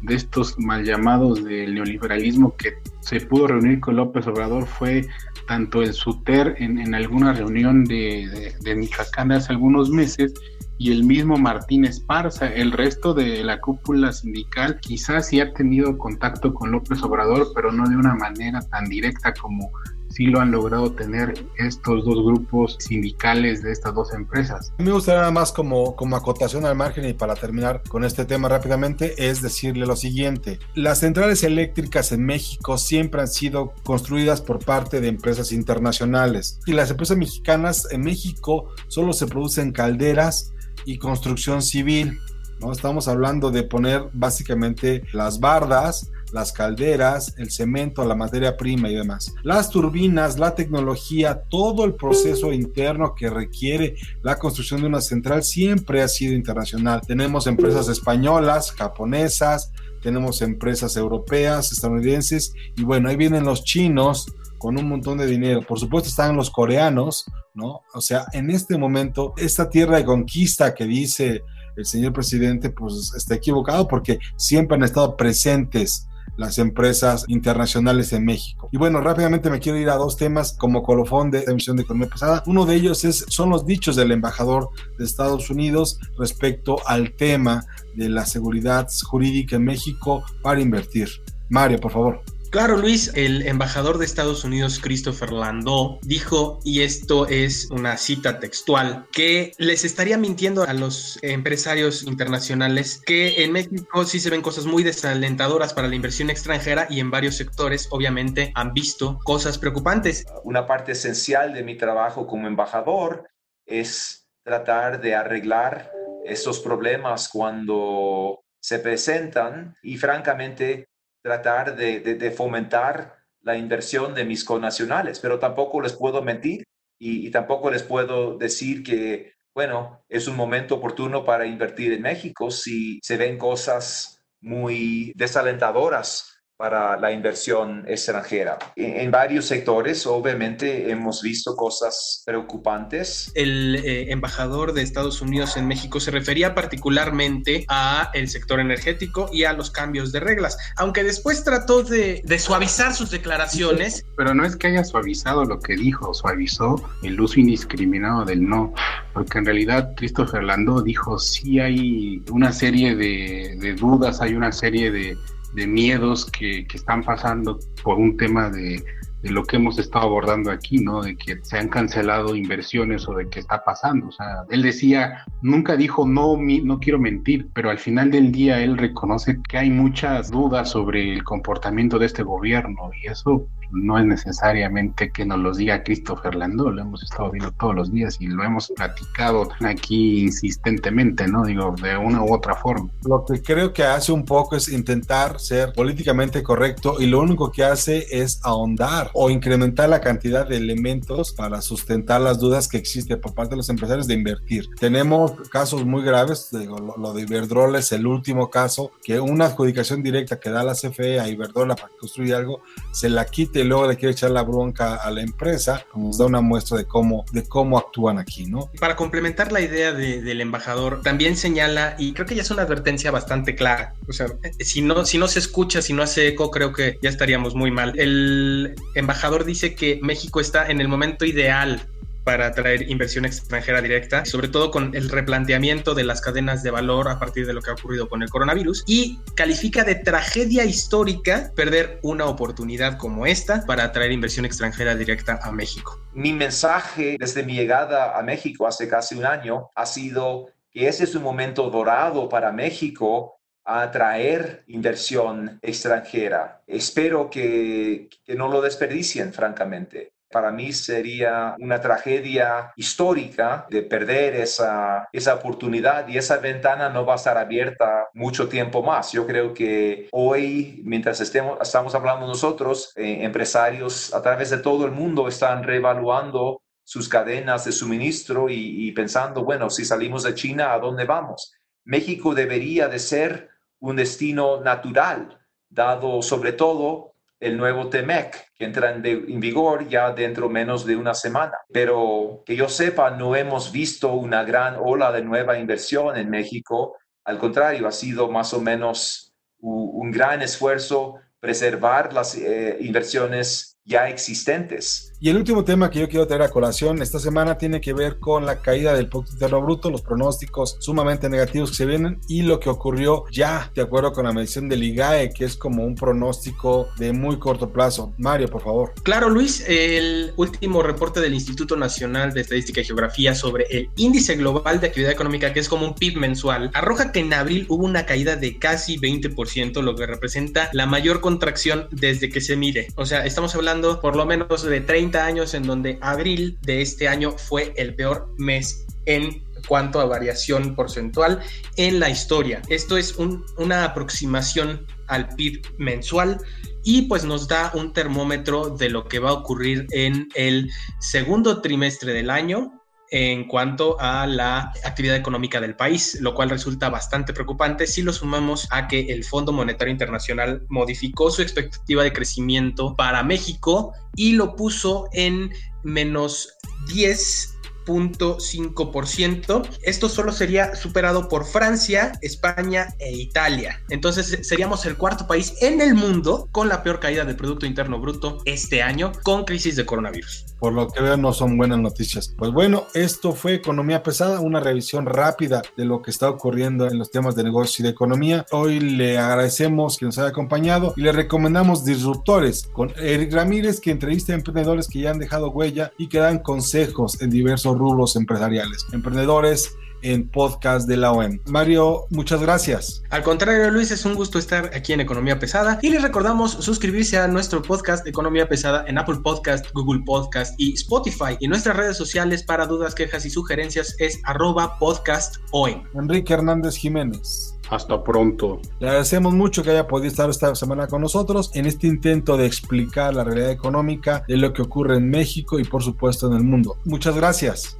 de 0.02 0.14
estos 0.14 0.58
mal 0.58 0.84
llamados 0.84 1.42
del 1.42 1.74
neoliberalismo 1.74 2.54
que 2.56 2.74
se 3.00 3.20
pudo 3.20 3.48
reunir 3.48 3.80
con 3.80 3.96
López 3.96 4.26
Obrador 4.26 4.66
fue 4.66 5.06
tanto 5.46 5.82
el 5.82 5.92
SUTER 5.92 6.56
en, 6.58 6.94
alguna 6.94 7.32
reunión 7.32 7.84
de, 7.84 8.54
de, 8.60 8.74
Michoacán 8.74 9.32
hace 9.32 9.52
algunos 9.52 9.90
meses 9.90 10.34
y 10.78 10.92
el 10.92 11.04
mismo 11.04 11.36
Martín 11.36 11.84
Esparza. 11.84 12.46
El 12.52 12.72
resto 12.72 13.14
de 13.14 13.42
la 13.42 13.60
cúpula 13.60 14.12
sindical 14.12 14.78
quizás 14.80 15.28
sí 15.28 15.40
ha 15.40 15.52
tenido 15.52 15.96
contacto 15.96 16.52
con 16.52 16.70
López 16.70 17.02
Obrador, 17.02 17.52
pero 17.54 17.72
no 17.72 17.88
de 17.88 17.96
una 17.96 18.14
manera 18.14 18.60
tan 18.60 18.84
directa 18.86 19.32
como 19.32 19.70
sí 20.16 20.26
lo 20.26 20.40
han 20.40 20.50
logrado 20.50 20.92
tener 20.92 21.34
estos 21.58 22.06
dos 22.06 22.24
grupos 22.24 22.76
sindicales 22.78 23.62
de 23.62 23.70
estas 23.70 23.94
dos 23.94 24.14
empresas. 24.14 24.72
Me 24.78 24.90
gustaría 24.90 25.20
nada 25.20 25.30
más 25.30 25.52
como, 25.52 25.94
como 25.94 26.16
acotación 26.16 26.64
al 26.64 26.74
margen 26.74 27.06
y 27.06 27.12
para 27.12 27.34
terminar 27.34 27.82
con 27.86 28.02
este 28.02 28.24
tema 28.24 28.48
rápidamente 28.48 29.28
es 29.28 29.42
decirle 29.42 29.84
lo 29.84 29.94
siguiente. 29.94 30.58
Las 30.74 31.00
centrales 31.00 31.42
eléctricas 31.42 32.12
en 32.12 32.24
México 32.24 32.78
siempre 32.78 33.20
han 33.20 33.28
sido 33.28 33.74
construidas 33.82 34.40
por 34.40 34.64
parte 34.64 35.02
de 35.02 35.08
empresas 35.08 35.52
internacionales 35.52 36.60
y 36.64 36.72
las 36.72 36.90
empresas 36.90 37.18
mexicanas 37.18 37.86
en 37.90 38.00
México 38.00 38.70
solo 38.88 39.12
se 39.12 39.26
producen 39.26 39.72
calderas 39.72 40.54
y 40.86 40.96
construcción 40.96 41.60
civil. 41.60 42.18
¿no? 42.60 42.72
Estamos 42.72 43.06
hablando 43.06 43.50
de 43.50 43.64
poner 43.64 44.08
básicamente 44.14 45.02
las 45.12 45.40
bardas, 45.40 46.10
las 46.32 46.52
calderas, 46.52 47.34
el 47.38 47.50
cemento, 47.50 48.04
la 48.04 48.14
materia 48.14 48.56
prima 48.56 48.88
y 48.88 48.94
demás. 48.94 49.34
Las 49.42 49.70
turbinas, 49.70 50.38
la 50.38 50.54
tecnología, 50.54 51.42
todo 51.48 51.84
el 51.84 51.94
proceso 51.94 52.52
interno 52.52 53.14
que 53.14 53.30
requiere 53.30 53.96
la 54.22 54.38
construcción 54.38 54.80
de 54.80 54.88
una 54.88 55.00
central 55.00 55.42
siempre 55.42 56.02
ha 56.02 56.08
sido 56.08 56.34
internacional. 56.34 57.00
Tenemos 57.06 57.46
empresas 57.46 57.88
españolas, 57.88 58.72
japonesas, 58.72 59.72
tenemos 60.02 60.42
empresas 60.42 60.96
europeas, 60.96 61.72
estadounidenses 61.72 62.52
y 62.76 62.84
bueno, 62.84 63.08
ahí 63.08 63.16
vienen 63.16 63.44
los 63.44 63.64
chinos 63.64 64.26
con 64.58 64.78
un 64.78 64.88
montón 64.88 65.18
de 65.18 65.26
dinero. 65.26 65.62
Por 65.62 65.78
supuesto 65.78 66.08
están 66.08 66.36
los 66.36 66.50
coreanos, 66.50 67.24
¿no? 67.54 67.82
O 67.94 68.00
sea, 68.00 68.26
en 68.32 68.50
este 68.50 68.78
momento, 68.78 69.34
esta 69.36 69.68
tierra 69.68 69.96
de 69.96 70.04
conquista 70.04 70.74
que 70.74 70.86
dice 70.86 71.42
el 71.76 71.84
señor 71.84 72.12
presidente, 72.12 72.70
pues 72.70 73.12
está 73.16 73.34
equivocado 73.34 73.86
porque 73.86 74.18
siempre 74.36 74.76
han 74.76 74.84
estado 74.84 75.16
presentes 75.16 76.06
las 76.36 76.58
empresas 76.58 77.24
internacionales 77.28 78.12
en 78.12 78.24
México. 78.24 78.68
Y 78.72 78.78
bueno, 78.78 79.00
rápidamente 79.00 79.50
me 79.50 79.60
quiero 79.60 79.78
ir 79.78 79.88
a 79.88 79.96
dos 79.96 80.16
temas 80.16 80.54
como 80.56 80.82
colofón 80.82 81.30
de 81.30 81.44
emisión 81.44 81.76
de 81.76 81.82
economía 81.82 82.08
pasada. 82.08 82.42
Uno 82.46 82.66
de 82.66 82.74
ellos 82.74 83.04
es, 83.04 83.24
son 83.28 83.50
los 83.50 83.66
dichos 83.66 83.96
del 83.96 84.12
embajador 84.12 84.68
de 84.98 85.04
Estados 85.04 85.50
Unidos 85.50 85.98
respecto 86.18 86.76
al 86.86 87.14
tema 87.14 87.64
de 87.94 88.08
la 88.08 88.26
seguridad 88.26 88.88
jurídica 89.04 89.56
en 89.56 89.64
México 89.64 90.24
para 90.42 90.60
invertir. 90.60 91.08
Mario, 91.48 91.78
por 91.78 91.92
favor. 91.92 92.35
Claro, 92.56 92.78
Luis, 92.78 93.12
el 93.14 93.46
embajador 93.46 93.98
de 93.98 94.06
Estados 94.06 94.42
Unidos, 94.42 94.80
Christopher 94.82 95.30
Landau, 95.30 95.98
dijo, 96.00 96.58
y 96.64 96.80
esto 96.80 97.26
es 97.26 97.70
una 97.70 97.98
cita 97.98 98.40
textual, 98.40 99.04
que 99.12 99.52
les 99.58 99.84
estaría 99.84 100.16
mintiendo 100.16 100.62
a 100.62 100.72
los 100.72 101.18
empresarios 101.20 102.04
internacionales 102.04 103.02
que 103.04 103.44
en 103.44 103.52
México 103.52 104.06
sí 104.06 104.20
se 104.20 104.30
ven 104.30 104.40
cosas 104.40 104.64
muy 104.64 104.82
desalentadoras 104.82 105.74
para 105.74 105.86
la 105.86 105.96
inversión 105.96 106.30
extranjera 106.30 106.86
y 106.88 107.00
en 107.00 107.10
varios 107.10 107.36
sectores 107.36 107.88
obviamente 107.90 108.52
han 108.54 108.72
visto 108.72 109.18
cosas 109.24 109.58
preocupantes. 109.58 110.24
Una 110.42 110.66
parte 110.66 110.92
esencial 110.92 111.52
de 111.52 111.62
mi 111.62 111.76
trabajo 111.76 112.26
como 112.26 112.46
embajador 112.46 113.28
es 113.66 114.30
tratar 114.42 115.02
de 115.02 115.14
arreglar 115.14 115.92
esos 116.24 116.60
problemas 116.60 117.28
cuando 117.28 118.40
se 118.58 118.78
presentan 118.78 119.76
y 119.82 119.98
francamente 119.98 120.88
tratar 121.26 121.74
de, 121.74 122.30
fomentar 122.30 123.16
la 123.42 123.56
inversión 123.56 124.14
de 124.14 124.24
mis 124.24 124.44
connacionales, 124.44 125.18
pero 125.18 125.40
tampoco 125.40 125.80
les 125.80 125.92
puedo 125.92 126.22
mentir 126.22 126.62
y, 127.00 127.26
y, 127.26 127.30
tampoco 127.32 127.68
les 127.68 127.82
puedo 127.82 128.38
decir 128.38 128.84
que, 128.84 129.34
bueno, 129.52 130.04
es 130.08 130.28
un 130.28 130.36
momento 130.36 130.76
oportuno 130.76 131.24
para 131.24 131.44
invertir 131.44 131.92
en 131.92 132.02
México 132.02 132.52
si 132.52 133.00
se 133.02 133.16
ven 133.16 133.38
cosas 133.38 134.22
muy 134.40 135.12
desalentadoras 135.16 136.35
para 136.56 136.98
la 136.98 137.12
inversión 137.12 137.84
extranjera. 137.86 138.58
En, 138.76 139.10
varios 139.10 139.44
sectores, 139.44 140.06
obviamente, 140.06 140.90
hemos 140.90 141.22
visto 141.22 141.54
cosas 141.54 142.22
preocupantes. 142.24 143.30
El 143.34 143.76
eh, 143.76 144.10
embajador 144.10 144.72
de 144.72 144.82
Estados 144.82 145.20
Unidos 145.20 145.56
en 145.56 145.66
México 145.66 146.00
se 146.00 146.10
refería 146.10 146.54
particularmente 146.54 147.64
a 147.68 148.10
el 148.14 148.28
sector 148.28 148.60
energético 148.60 149.28
y 149.32 149.44
a 149.44 149.52
los 149.52 149.70
cambios 149.70 150.12
de 150.12 150.20
reglas, 150.20 150.56
aunque 150.76 151.04
después 151.04 151.44
trató 151.44 151.82
de, 151.82 152.22
de 152.24 152.38
suavizar 152.38 152.94
sus 152.94 153.10
declaraciones. 153.10 154.04
Pero 154.16 154.34
no 154.34 154.44
es 154.44 154.56
que 154.56 154.68
haya 154.68 154.84
suavizado 154.84 155.44
lo 155.44 155.60
que 155.60 155.76
dijo, 155.76 156.14
suavizó 156.14 156.82
el 157.02 157.20
uso 157.20 157.38
indiscriminado 157.38 158.24
del 158.24 158.48
no, 158.48 158.72
porque 159.12 159.38
en 159.38 159.44
realidad 159.44 159.92
Christopher 159.96 160.42
Landó 160.42 160.82
dijo 160.82 161.18
sí 161.18 161.60
hay 161.60 162.22
una 162.30 162.52
serie 162.52 162.96
de, 162.96 163.56
de 163.58 163.74
dudas, 163.74 164.20
hay 164.20 164.34
una 164.34 164.52
serie 164.52 164.90
de 164.90 165.16
de 165.54 165.66
miedos 165.66 166.30
que, 166.30 166.66
que 166.66 166.76
están 166.76 167.02
pasando 167.02 167.58
por 167.82 167.98
un 167.98 168.16
tema 168.16 168.50
de, 168.50 168.82
de 169.22 169.30
lo 169.30 169.44
que 169.44 169.56
hemos 169.56 169.78
estado 169.78 170.04
abordando 170.04 170.50
aquí, 170.50 170.78
¿no? 170.78 171.02
De 171.02 171.16
que 171.16 171.38
se 171.42 171.58
han 171.58 171.68
cancelado 171.68 172.36
inversiones 172.36 173.08
o 173.08 173.14
de 173.14 173.28
qué 173.28 173.40
está 173.40 173.64
pasando. 173.64 174.08
O 174.08 174.12
sea, 174.12 174.44
él 174.50 174.62
decía, 174.62 175.24
nunca 175.42 175.76
dijo 175.76 176.06
no, 176.06 176.36
no 176.36 176.78
quiero 176.78 176.98
mentir, 176.98 177.48
pero 177.52 177.70
al 177.70 177.78
final 177.78 178.10
del 178.10 178.30
día 178.30 178.60
él 178.62 178.76
reconoce 178.76 179.38
que 179.48 179.58
hay 179.58 179.70
muchas 179.70 180.30
dudas 180.30 180.70
sobre 180.70 181.12
el 181.12 181.24
comportamiento 181.24 181.98
de 181.98 182.06
este 182.06 182.22
gobierno 182.22 182.90
y 183.02 183.08
eso 183.08 183.48
no 183.70 183.98
es 183.98 184.06
necesariamente 184.06 185.10
que 185.10 185.24
nos 185.24 185.38
lo 185.38 185.52
diga 185.52 185.82
Christopher 185.82 186.34
Landó, 186.34 186.70
lo 186.70 186.82
hemos 186.82 187.02
estado 187.02 187.30
viendo 187.30 187.52
todos 187.52 187.74
los 187.74 187.92
días 187.92 188.16
y 188.20 188.26
lo 188.26 188.42
hemos 188.44 188.72
platicado 188.74 189.48
aquí 189.64 190.24
insistentemente, 190.24 191.26
¿no? 191.26 191.44
Digo, 191.44 191.74
de 191.80 191.96
una 191.96 192.22
u 192.22 192.32
otra 192.32 192.54
forma. 192.54 192.90
Lo 193.04 193.24
que 193.24 193.42
creo 193.42 193.72
que 193.72 193.84
hace 193.84 194.12
un 194.12 194.24
poco 194.24 194.56
es 194.56 194.68
intentar 194.68 195.40
ser 195.40 195.72
políticamente 195.72 196.42
correcto 196.42 196.96
y 196.98 197.06
lo 197.06 197.20
único 197.20 197.50
que 197.50 197.64
hace 197.64 198.06
es 198.10 198.40
ahondar 198.44 199.10
o 199.14 199.30
incrementar 199.30 199.88
la 199.88 200.00
cantidad 200.00 200.46
de 200.46 200.56
elementos 200.56 201.32
para 201.32 201.60
sustentar 201.60 202.20
las 202.20 202.38
dudas 202.38 202.68
que 202.68 202.76
existen 202.76 203.20
por 203.20 203.34
parte 203.34 203.50
de 203.50 203.56
los 203.56 203.68
empresarios 203.68 204.06
de 204.06 204.14
invertir. 204.14 204.66
Tenemos 204.78 205.32
casos 205.50 205.84
muy 205.84 206.02
graves, 206.02 206.48
digo, 206.52 206.78
lo, 206.78 207.12
de 207.12 207.22
Iberdrola 207.22 207.78
es 207.78 207.92
el 207.92 208.06
último 208.06 208.50
caso, 208.50 208.92
que 209.02 209.20
una 209.20 209.46
adjudicación 209.46 210.02
directa 210.02 210.38
que 210.40 210.50
da 210.50 210.64
la 210.64 210.74
CFE 210.74 211.20
a 211.20 211.28
Iberdrola 211.28 211.76
para 211.76 211.90
construir 211.98 212.34
algo, 212.34 212.62
se 212.92 213.08
la 213.08 213.24
quite 213.24 213.55
y 213.60 213.64
luego 213.64 213.88
le 213.88 213.96
quiere 213.96 214.12
echar 214.12 214.30
la 214.30 214.42
bronca 214.42 214.96
a 214.96 215.10
la 215.10 215.22
empresa, 215.22 215.84
nos 215.94 216.18
da 216.18 216.26
una 216.26 216.40
muestra 216.40 216.76
de 216.76 216.84
cómo, 216.84 217.24
de 217.32 217.44
cómo 217.44 217.78
actúan 217.78 218.18
aquí, 218.18 218.46
¿no? 218.46 218.70
Para 218.78 218.96
complementar 218.96 219.52
la 219.52 219.60
idea 219.60 219.92
de, 219.92 220.22
del 220.22 220.40
embajador, 220.40 221.02
también 221.02 221.36
señala, 221.36 221.96
y 221.98 222.12
creo 222.12 222.26
que 222.26 222.34
ya 222.34 222.42
es 222.42 222.50
una 222.50 222.62
advertencia 222.62 223.10
bastante 223.10 223.54
clara, 223.54 223.94
o 224.08 224.12
sea, 224.12 224.26
si 224.60 224.82
no, 224.82 225.04
si 225.04 225.18
no 225.18 225.28
se 225.28 225.38
escucha, 225.38 225.82
si 225.82 225.92
no 225.92 226.02
hace 226.02 226.28
eco, 226.28 226.50
creo 226.50 226.72
que 226.72 226.98
ya 227.02 227.08
estaríamos 227.08 227.54
muy 227.54 227.70
mal. 227.70 227.98
El 227.98 228.74
embajador 228.94 229.44
dice 229.44 229.74
que 229.74 229.98
México 230.02 230.40
está 230.40 230.70
en 230.70 230.80
el 230.80 230.88
momento 230.88 231.24
ideal 231.24 231.86
para 232.26 232.46
atraer 232.46 232.90
inversión 232.90 233.24
extranjera 233.24 233.80
directa, 233.80 234.24
sobre 234.24 234.48
todo 234.48 234.72
con 234.72 234.96
el 234.96 235.08
replanteamiento 235.08 235.94
de 235.94 236.02
las 236.02 236.20
cadenas 236.20 236.64
de 236.64 236.72
valor 236.72 237.08
a 237.08 237.20
partir 237.20 237.46
de 237.46 237.52
lo 237.52 237.62
que 237.62 237.70
ha 237.70 237.74
ocurrido 237.74 238.08
con 238.08 238.20
el 238.20 238.30
coronavirus, 238.30 238.82
y 238.84 239.20
califica 239.36 239.84
de 239.84 239.94
tragedia 239.94 240.64
histórica 240.64 241.52
perder 241.54 242.00
una 242.02 242.26
oportunidad 242.26 242.98
como 242.98 243.26
esta 243.26 243.64
para 243.64 243.84
atraer 243.84 244.10
inversión 244.10 244.44
extranjera 244.44 244.96
directa 244.96 245.38
a 245.40 245.52
México. 245.52 246.00
Mi 246.14 246.32
mensaje 246.32 247.16
desde 247.16 247.44
mi 247.44 247.54
llegada 247.54 248.18
a 248.18 248.22
México 248.24 248.66
hace 248.66 248.88
casi 248.88 249.14
un 249.14 249.24
año 249.24 249.70
ha 249.76 249.86
sido 249.86 250.48
que 250.72 250.88
ese 250.88 251.04
es 251.04 251.14
un 251.14 251.22
momento 251.22 251.70
dorado 251.70 252.28
para 252.28 252.50
México 252.50 253.38
a 253.64 253.82
atraer 253.82 254.64
inversión 254.66 255.60
extranjera. 255.62 256.60
Espero 256.66 257.30
que, 257.30 258.08
que 258.24 258.34
no 258.34 258.48
lo 258.48 258.60
desperdicien, 258.60 259.32
francamente 259.32 260.15
para 260.30 260.50
mí 260.50 260.72
sería 260.72 261.54
una 261.58 261.80
tragedia 261.80 262.72
histórica 262.76 263.66
de 263.70 263.82
perder 263.82 264.36
esa, 264.36 265.08
esa 265.12 265.34
oportunidad 265.34 266.08
y 266.08 266.18
esa 266.18 266.38
ventana 266.38 266.88
no 266.88 267.06
va 267.06 267.14
a 267.14 267.16
estar 267.16 267.38
abierta 267.38 268.08
mucho 268.14 268.48
tiempo 268.48 268.82
más. 268.82 269.12
Yo 269.12 269.26
creo 269.26 269.54
que 269.54 270.08
hoy, 270.12 270.82
mientras 270.84 271.20
estemos, 271.20 271.58
estamos 271.60 271.94
hablando 271.94 272.26
nosotros, 272.26 272.92
eh, 272.96 273.24
empresarios 273.24 274.12
a 274.14 274.22
través 274.22 274.50
de 274.50 274.58
todo 274.58 274.84
el 274.84 274.92
mundo 274.92 275.28
están 275.28 275.62
reevaluando 275.62 276.62
sus 276.84 277.08
cadenas 277.08 277.64
de 277.64 277.72
suministro 277.72 278.48
y, 278.48 278.88
y 278.88 278.92
pensando, 278.92 279.44
bueno, 279.44 279.70
si 279.70 279.84
salimos 279.84 280.22
de 280.22 280.34
China, 280.34 280.72
¿a 280.72 280.78
dónde 280.78 281.04
vamos? 281.04 281.52
México 281.84 282.34
debería 282.34 282.88
de 282.88 282.98
ser 282.98 283.50
un 283.80 283.96
destino 283.96 284.60
natural, 284.60 285.38
dado 285.68 286.22
sobre 286.22 286.52
todo 286.52 287.15
el 287.38 287.56
nuevo 287.56 287.88
TEMEC, 287.88 288.52
que 288.54 288.64
entra 288.64 288.92
en, 288.92 289.40
vigor 289.40 289.88
ya 289.88 290.12
dentro 290.12 290.48
menos 290.48 290.86
de 290.86 290.96
una 290.96 291.14
semana. 291.14 291.58
Pero 291.72 292.42
que 292.46 292.56
yo 292.56 292.68
sepa, 292.68 293.10
no 293.10 293.36
hemos 293.36 293.72
visto 293.72 294.12
una 294.12 294.44
gran 294.44 294.76
ola 294.78 295.12
de 295.12 295.22
nueva 295.22 295.58
inversión 295.58 296.16
en 296.16 296.30
México. 296.30 296.96
Al 297.24 297.38
contrario, 297.38 297.86
ha 297.86 297.92
sido 297.92 298.30
más 298.30 298.54
o 298.54 298.60
menos 298.60 299.34
un, 299.58 299.90
un 300.06 300.10
gran 300.10 300.42
esfuerzo 300.42 301.16
preservar 301.40 302.12
las 302.12 302.34
eh, 302.36 302.76
inversiones 302.80 303.75
ya 303.86 304.08
existentes. 304.08 305.12
Y 305.18 305.30
el 305.30 305.36
último 305.38 305.64
tema 305.64 305.90
que 305.90 306.00
yo 306.00 306.08
quiero 306.08 306.26
traer 306.26 306.42
a 306.42 306.50
colación 306.50 307.00
esta 307.00 307.18
semana 307.18 307.56
tiene 307.56 307.80
que 307.80 307.94
ver 307.94 308.18
con 308.18 308.44
la 308.44 308.60
caída 308.60 308.94
del 308.94 309.08
Producto 309.08 309.32
Interno 309.32 309.62
Bruto, 309.62 309.90
los 309.90 310.02
pronósticos 310.02 310.76
sumamente 310.80 311.30
negativos 311.30 311.70
que 311.70 311.76
se 311.76 311.86
vienen 311.86 312.20
y 312.28 312.42
lo 312.42 312.60
que 312.60 312.68
ocurrió 312.68 313.24
ya, 313.32 313.70
de 313.74 313.82
acuerdo 313.82 314.12
con 314.12 314.24
la 314.24 314.32
medición 314.32 314.68
del 314.68 314.82
IGAE, 314.82 315.32
que 315.32 315.46
es 315.46 315.56
como 315.56 315.84
un 315.84 315.94
pronóstico 315.94 316.88
de 316.98 317.12
muy 317.12 317.38
corto 317.38 317.72
plazo. 317.72 318.12
Mario, 318.18 318.48
por 318.48 318.62
favor. 318.62 318.92
Claro, 319.04 319.30
Luis, 319.30 319.64
el 319.66 320.34
último 320.36 320.82
reporte 320.82 321.20
del 321.20 321.32
Instituto 321.32 321.76
Nacional 321.76 322.34
de 322.34 322.42
Estadística 322.42 322.82
y 322.82 322.84
Geografía 322.84 323.34
sobre 323.34 323.64
el 323.70 323.90
índice 323.96 324.36
global 324.36 324.80
de 324.80 324.88
actividad 324.88 325.12
económica, 325.12 325.52
que 325.54 325.60
es 325.60 325.68
como 325.68 325.86
un 325.86 325.94
PIB 325.94 326.18
mensual, 326.18 326.70
arroja 326.74 327.12
que 327.12 327.20
en 327.20 327.32
abril 327.32 327.64
hubo 327.70 327.86
una 327.86 328.04
caída 328.04 328.36
de 328.36 328.58
casi 328.58 328.98
20%, 328.98 329.80
lo 329.80 329.96
que 329.96 330.06
representa 330.06 330.68
la 330.72 330.84
mayor 330.86 331.22
contracción 331.22 331.88
desde 331.90 332.28
que 332.28 332.42
se 332.42 332.56
mide. 332.56 332.88
O 332.96 333.06
sea, 333.06 333.24
estamos 333.24 333.54
hablando 333.54 333.75
por 334.00 334.16
lo 334.16 334.26
menos 334.26 334.62
de 334.62 334.80
30 334.80 335.24
años 335.24 335.54
en 335.54 335.64
donde 335.64 335.98
abril 336.00 336.58
de 336.62 336.82
este 336.82 337.08
año 337.08 337.32
fue 337.32 337.74
el 337.76 337.94
peor 337.94 338.32
mes 338.38 338.86
en 339.06 339.42
cuanto 339.68 340.00
a 340.00 340.04
variación 340.04 340.74
porcentual 340.74 341.40
en 341.76 342.00
la 342.00 342.10
historia. 342.10 342.62
Esto 342.68 342.96
es 342.96 343.16
un, 343.16 343.44
una 343.58 343.84
aproximación 343.84 344.86
al 345.08 345.28
PIB 345.28 345.62
mensual 345.78 346.38
y 346.84 347.02
pues 347.02 347.24
nos 347.24 347.48
da 347.48 347.72
un 347.74 347.92
termómetro 347.92 348.70
de 348.70 348.90
lo 348.90 349.08
que 349.08 349.18
va 349.18 349.30
a 349.30 349.34
ocurrir 349.34 349.86
en 349.90 350.28
el 350.34 350.70
segundo 351.00 351.60
trimestre 351.60 352.12
del 352.12 352.30
año 352.30 352.75
en 353.10 353.46
cuanto 353.46 353.96
a 354.00 354.26
la 354.26 354.72
actividad 354.84 355.16
económica 355.16 355.60
del 355.60 355.76
país, 355.76 356.18
lo 356.20 356.34
cual 356.34 356.50
resulta 356.50 356.88
bastante 356.88 357.32
preocupante 357.32 357.86
si 357.86 358.02
lo 358.02 358.12
sumamos 358.12 358.66
a 358.70 358.88
que 358.88 359.06
el 359.12 359.24
Fondo 359.24 359.52
Monetario 359.52 359.92
Internacional 359.92 360.62
modificó 360.68 361.30
su 361.30 361.42
expectativa 361.42 362.02
de 362.02 362.12
crecimiento 362.12 362.94
para 362.96 363.22
México 363.22 363.92
y 364.14 364.32
lo 364.32 364.56
puso 364.56 365.08
en 365.12 365.52
menos 365.84 366.56
10 366.92 367.55
0.5%. 367.86 369.68
Esto 369.82 370.08
solo 370.08 370.32
sería 370.32 370.74
superado 370.74 371.28
por 371.28 371.44
Francia, 371.44 372.12
España 372.20 372.94
e 372.98 373.12
Italia. 373.12 373.80
Entonces 373.88 374.40
seríamos 374.46 374.84
el 374.86 374.96
cuarto 374.96 375.26
país 375.26 375.54
en 375.60 375.80
el 375.80 375.94
mundo 375.94 376.48
con 376.52 376.68
la 376.68 376.82
peor 376.82 377.00
caída 377.00 377.24
del 377.24 377.36
Producto 377.36 377.66
Interno 377.66 378.00
Bruto 378.00 378.38
este 378.44 378.82
año 378.82 379.12
con 379.22 379.44
crisis 379.44 379.76
de 379.76 379.86
coronavirus. 379.86 380.46
Por 380.58 380.72
lo 380.72 380.88
que 380.88 381.02
veo 381.02 381.16
no 381.16 381.32
son 381.32 381.56
buenas 381.56 381.78
noticias. 381.78 382.34
Pues 382.36 382.50
bueno, 382.50 382.86
esto 382.94 383.32
fue 383.32 383.54
Economía 383.54 384.02
Pesada, 384.02 384.40
una 384.40 384.60
revisión 384.60 385.06
rápida 385.06 385.62
de 385.76 385.84
lo 385.84 386.02
que 386.02 386.10
está 386.10 386.28
ocurriendo 386.30 386.86
en 386.88 386.98
los 386.98 387.10
temas 387.10 387.36
de 387.36 387.44
negocio 387.44 387.82
y 387.82 387.84
de 387.84 387.90
economía. 387.92 388.46
Hoy 388.50 388.80
le 388.80 389.18
agradecemos 389.18 389.96
que 389.96 390.06
nos 390.06 390.18
haya 390.18 390.28
acompañado 390.28 390.94
y 390.96 391.02
le 391.02 391.12
recomendamos 391.12 391.84
Disruptores 391.84 392.68
con 392.72 392.92
Eric 392.96 393.32
Ramírez 393.32 393.80
que 393.80 393.90
entrevista 393.90 394.32
a 394.32 394.36
emprendedores 394.36 394.88
que 394.88 395.00
ya 395.00 395.10
han 395.10 395.18
dejado 395.18 395.50
huella 395.50 395.92
y 395.98 396.08
que 396.08 396.18
dan 396.18 396.38
consejos 396.38 397.20
en 397.20 397.30
diversos 397.30 397.75
rubros 397.76 398.16
empresariales, 398.16 398.86
emprendedores 398.92 399.76
en 400.02 400.28
podcast 400.28 400.88
de 400.88 400.96
la 400.96 401.12
OEM. 401.12 401.40
Mario, 401.46 402.04
muchas 402.10 402.40
gracias. 402.40 403.02
Al 403.10 403.22
contrario, 403.22 403.70
Luis, 403.70 403.90
es 403.90 404.04
un 404.04 404.14
gusto 404.14 404.38
estar 404.38 404.70
aquí 404.74 404.92
en 404.92 405.00
Economía 405.00 405.38
Pesada 405.38 405.78
y 405.82 405.90
les 405.90 406.02
recordamos 406.02 406.52
suscribirse 406.52 407.18
a 407.18 407.26
nuestro 407.28 407.62
podcast 407.62 408.06
Economía 408.06 408.48
Pesada 408.48 408.84
en 408.86 408.98
Apple 408.98 409.18
Podcast, 409.22 409.66
Google 409.72 410.02
Podcast 410.04 410.54
y 410.58 410.74
Spotify. 410.74 411.36
Y 411.40 411.48
nuestras 411.48 411.76
redes 411.76 411.96
sociales 411.96 412.42
para 412.42 412.66
dudas, 412.66 412.94
quejas 412.94 413.24
y 413.26 413.30
sugerencias 413.30 413.96
es 413.98 414.20
arroba 414.24 414.78
podcast 414.78 415.36
OEM. 415.52 415.82
Enrique 415.94 416.34
Hernández 416.34 416.76
Jiménez. 416.76 417.55
Hasta 417.68 418.02
pronto. 418.02 418.60
Le 418.78 418.88
agradecemos 418.88 419.34
mucho 419.34 419.62
que 419.62 419.70
haya 419.70 419.86
podido 419.86 420.08
estar 420.08 420.30
esta 420.30 420.54
semana 420.54 420.86
con 420.86 421.02
nosotros 421.02 421.50
en 421.54 421.66
este 421.66 421.86
intento 421.86 422.36
de 422.36 422.46
explicar 422.46 423.14
la 423.14 423.24
realidad 423.24 423.50
económica 423.50 424.24
de 424.28 424.36
lo 424.36 424.52
que 424.52 424.62
ocurre 424.62 424.96
en 424.96 425.10
México 425.10 425.58
y 425.58 425.64
por 425.64 425.82
supuesto 425.82 426.28
en 426.28 426.34
el 426.34 426.44
mundo. 426.44 426.76
Muchas 426.84 427.16
gracias. 427.16 427.76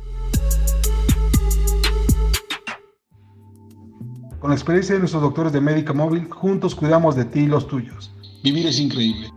Con 4.40 4.50
la 4.50 4.56
experiencia 4.56 4.94
de 4.94 5.00
nuestros 5.00 5.22
doctores 5.22 5.52
de 5.52 5.60
Médica 5.60 5.92
Móvil, 5.92 6.28
juntos 6.30 6.74
cuidamos 6.74 7.16
de 7.16 7.24
ti 7.24 7.40
y 7.40 7.46
los 7.46 7.66
tuyos. 7.66 8.12
Vivir 8.42 8.66
es 8.66 8.78
increíble. 8.78 9.30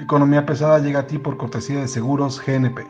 Economía 0.00 0.46
pesada 0.46 0.78
llega 0.78 1.00
a 1.00 1.06
ti 1.06 1.18
por 1.18 1.36
cortesía 1.36 1.80
de 1.80 1.88
Seguros 1.88 2.40
GNP. 2.40 2.86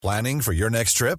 Planning 0.00 0.40
for 0.40 0.54
your 0.54 0.70
next 0.70 0.96
trip? 0.96 1.18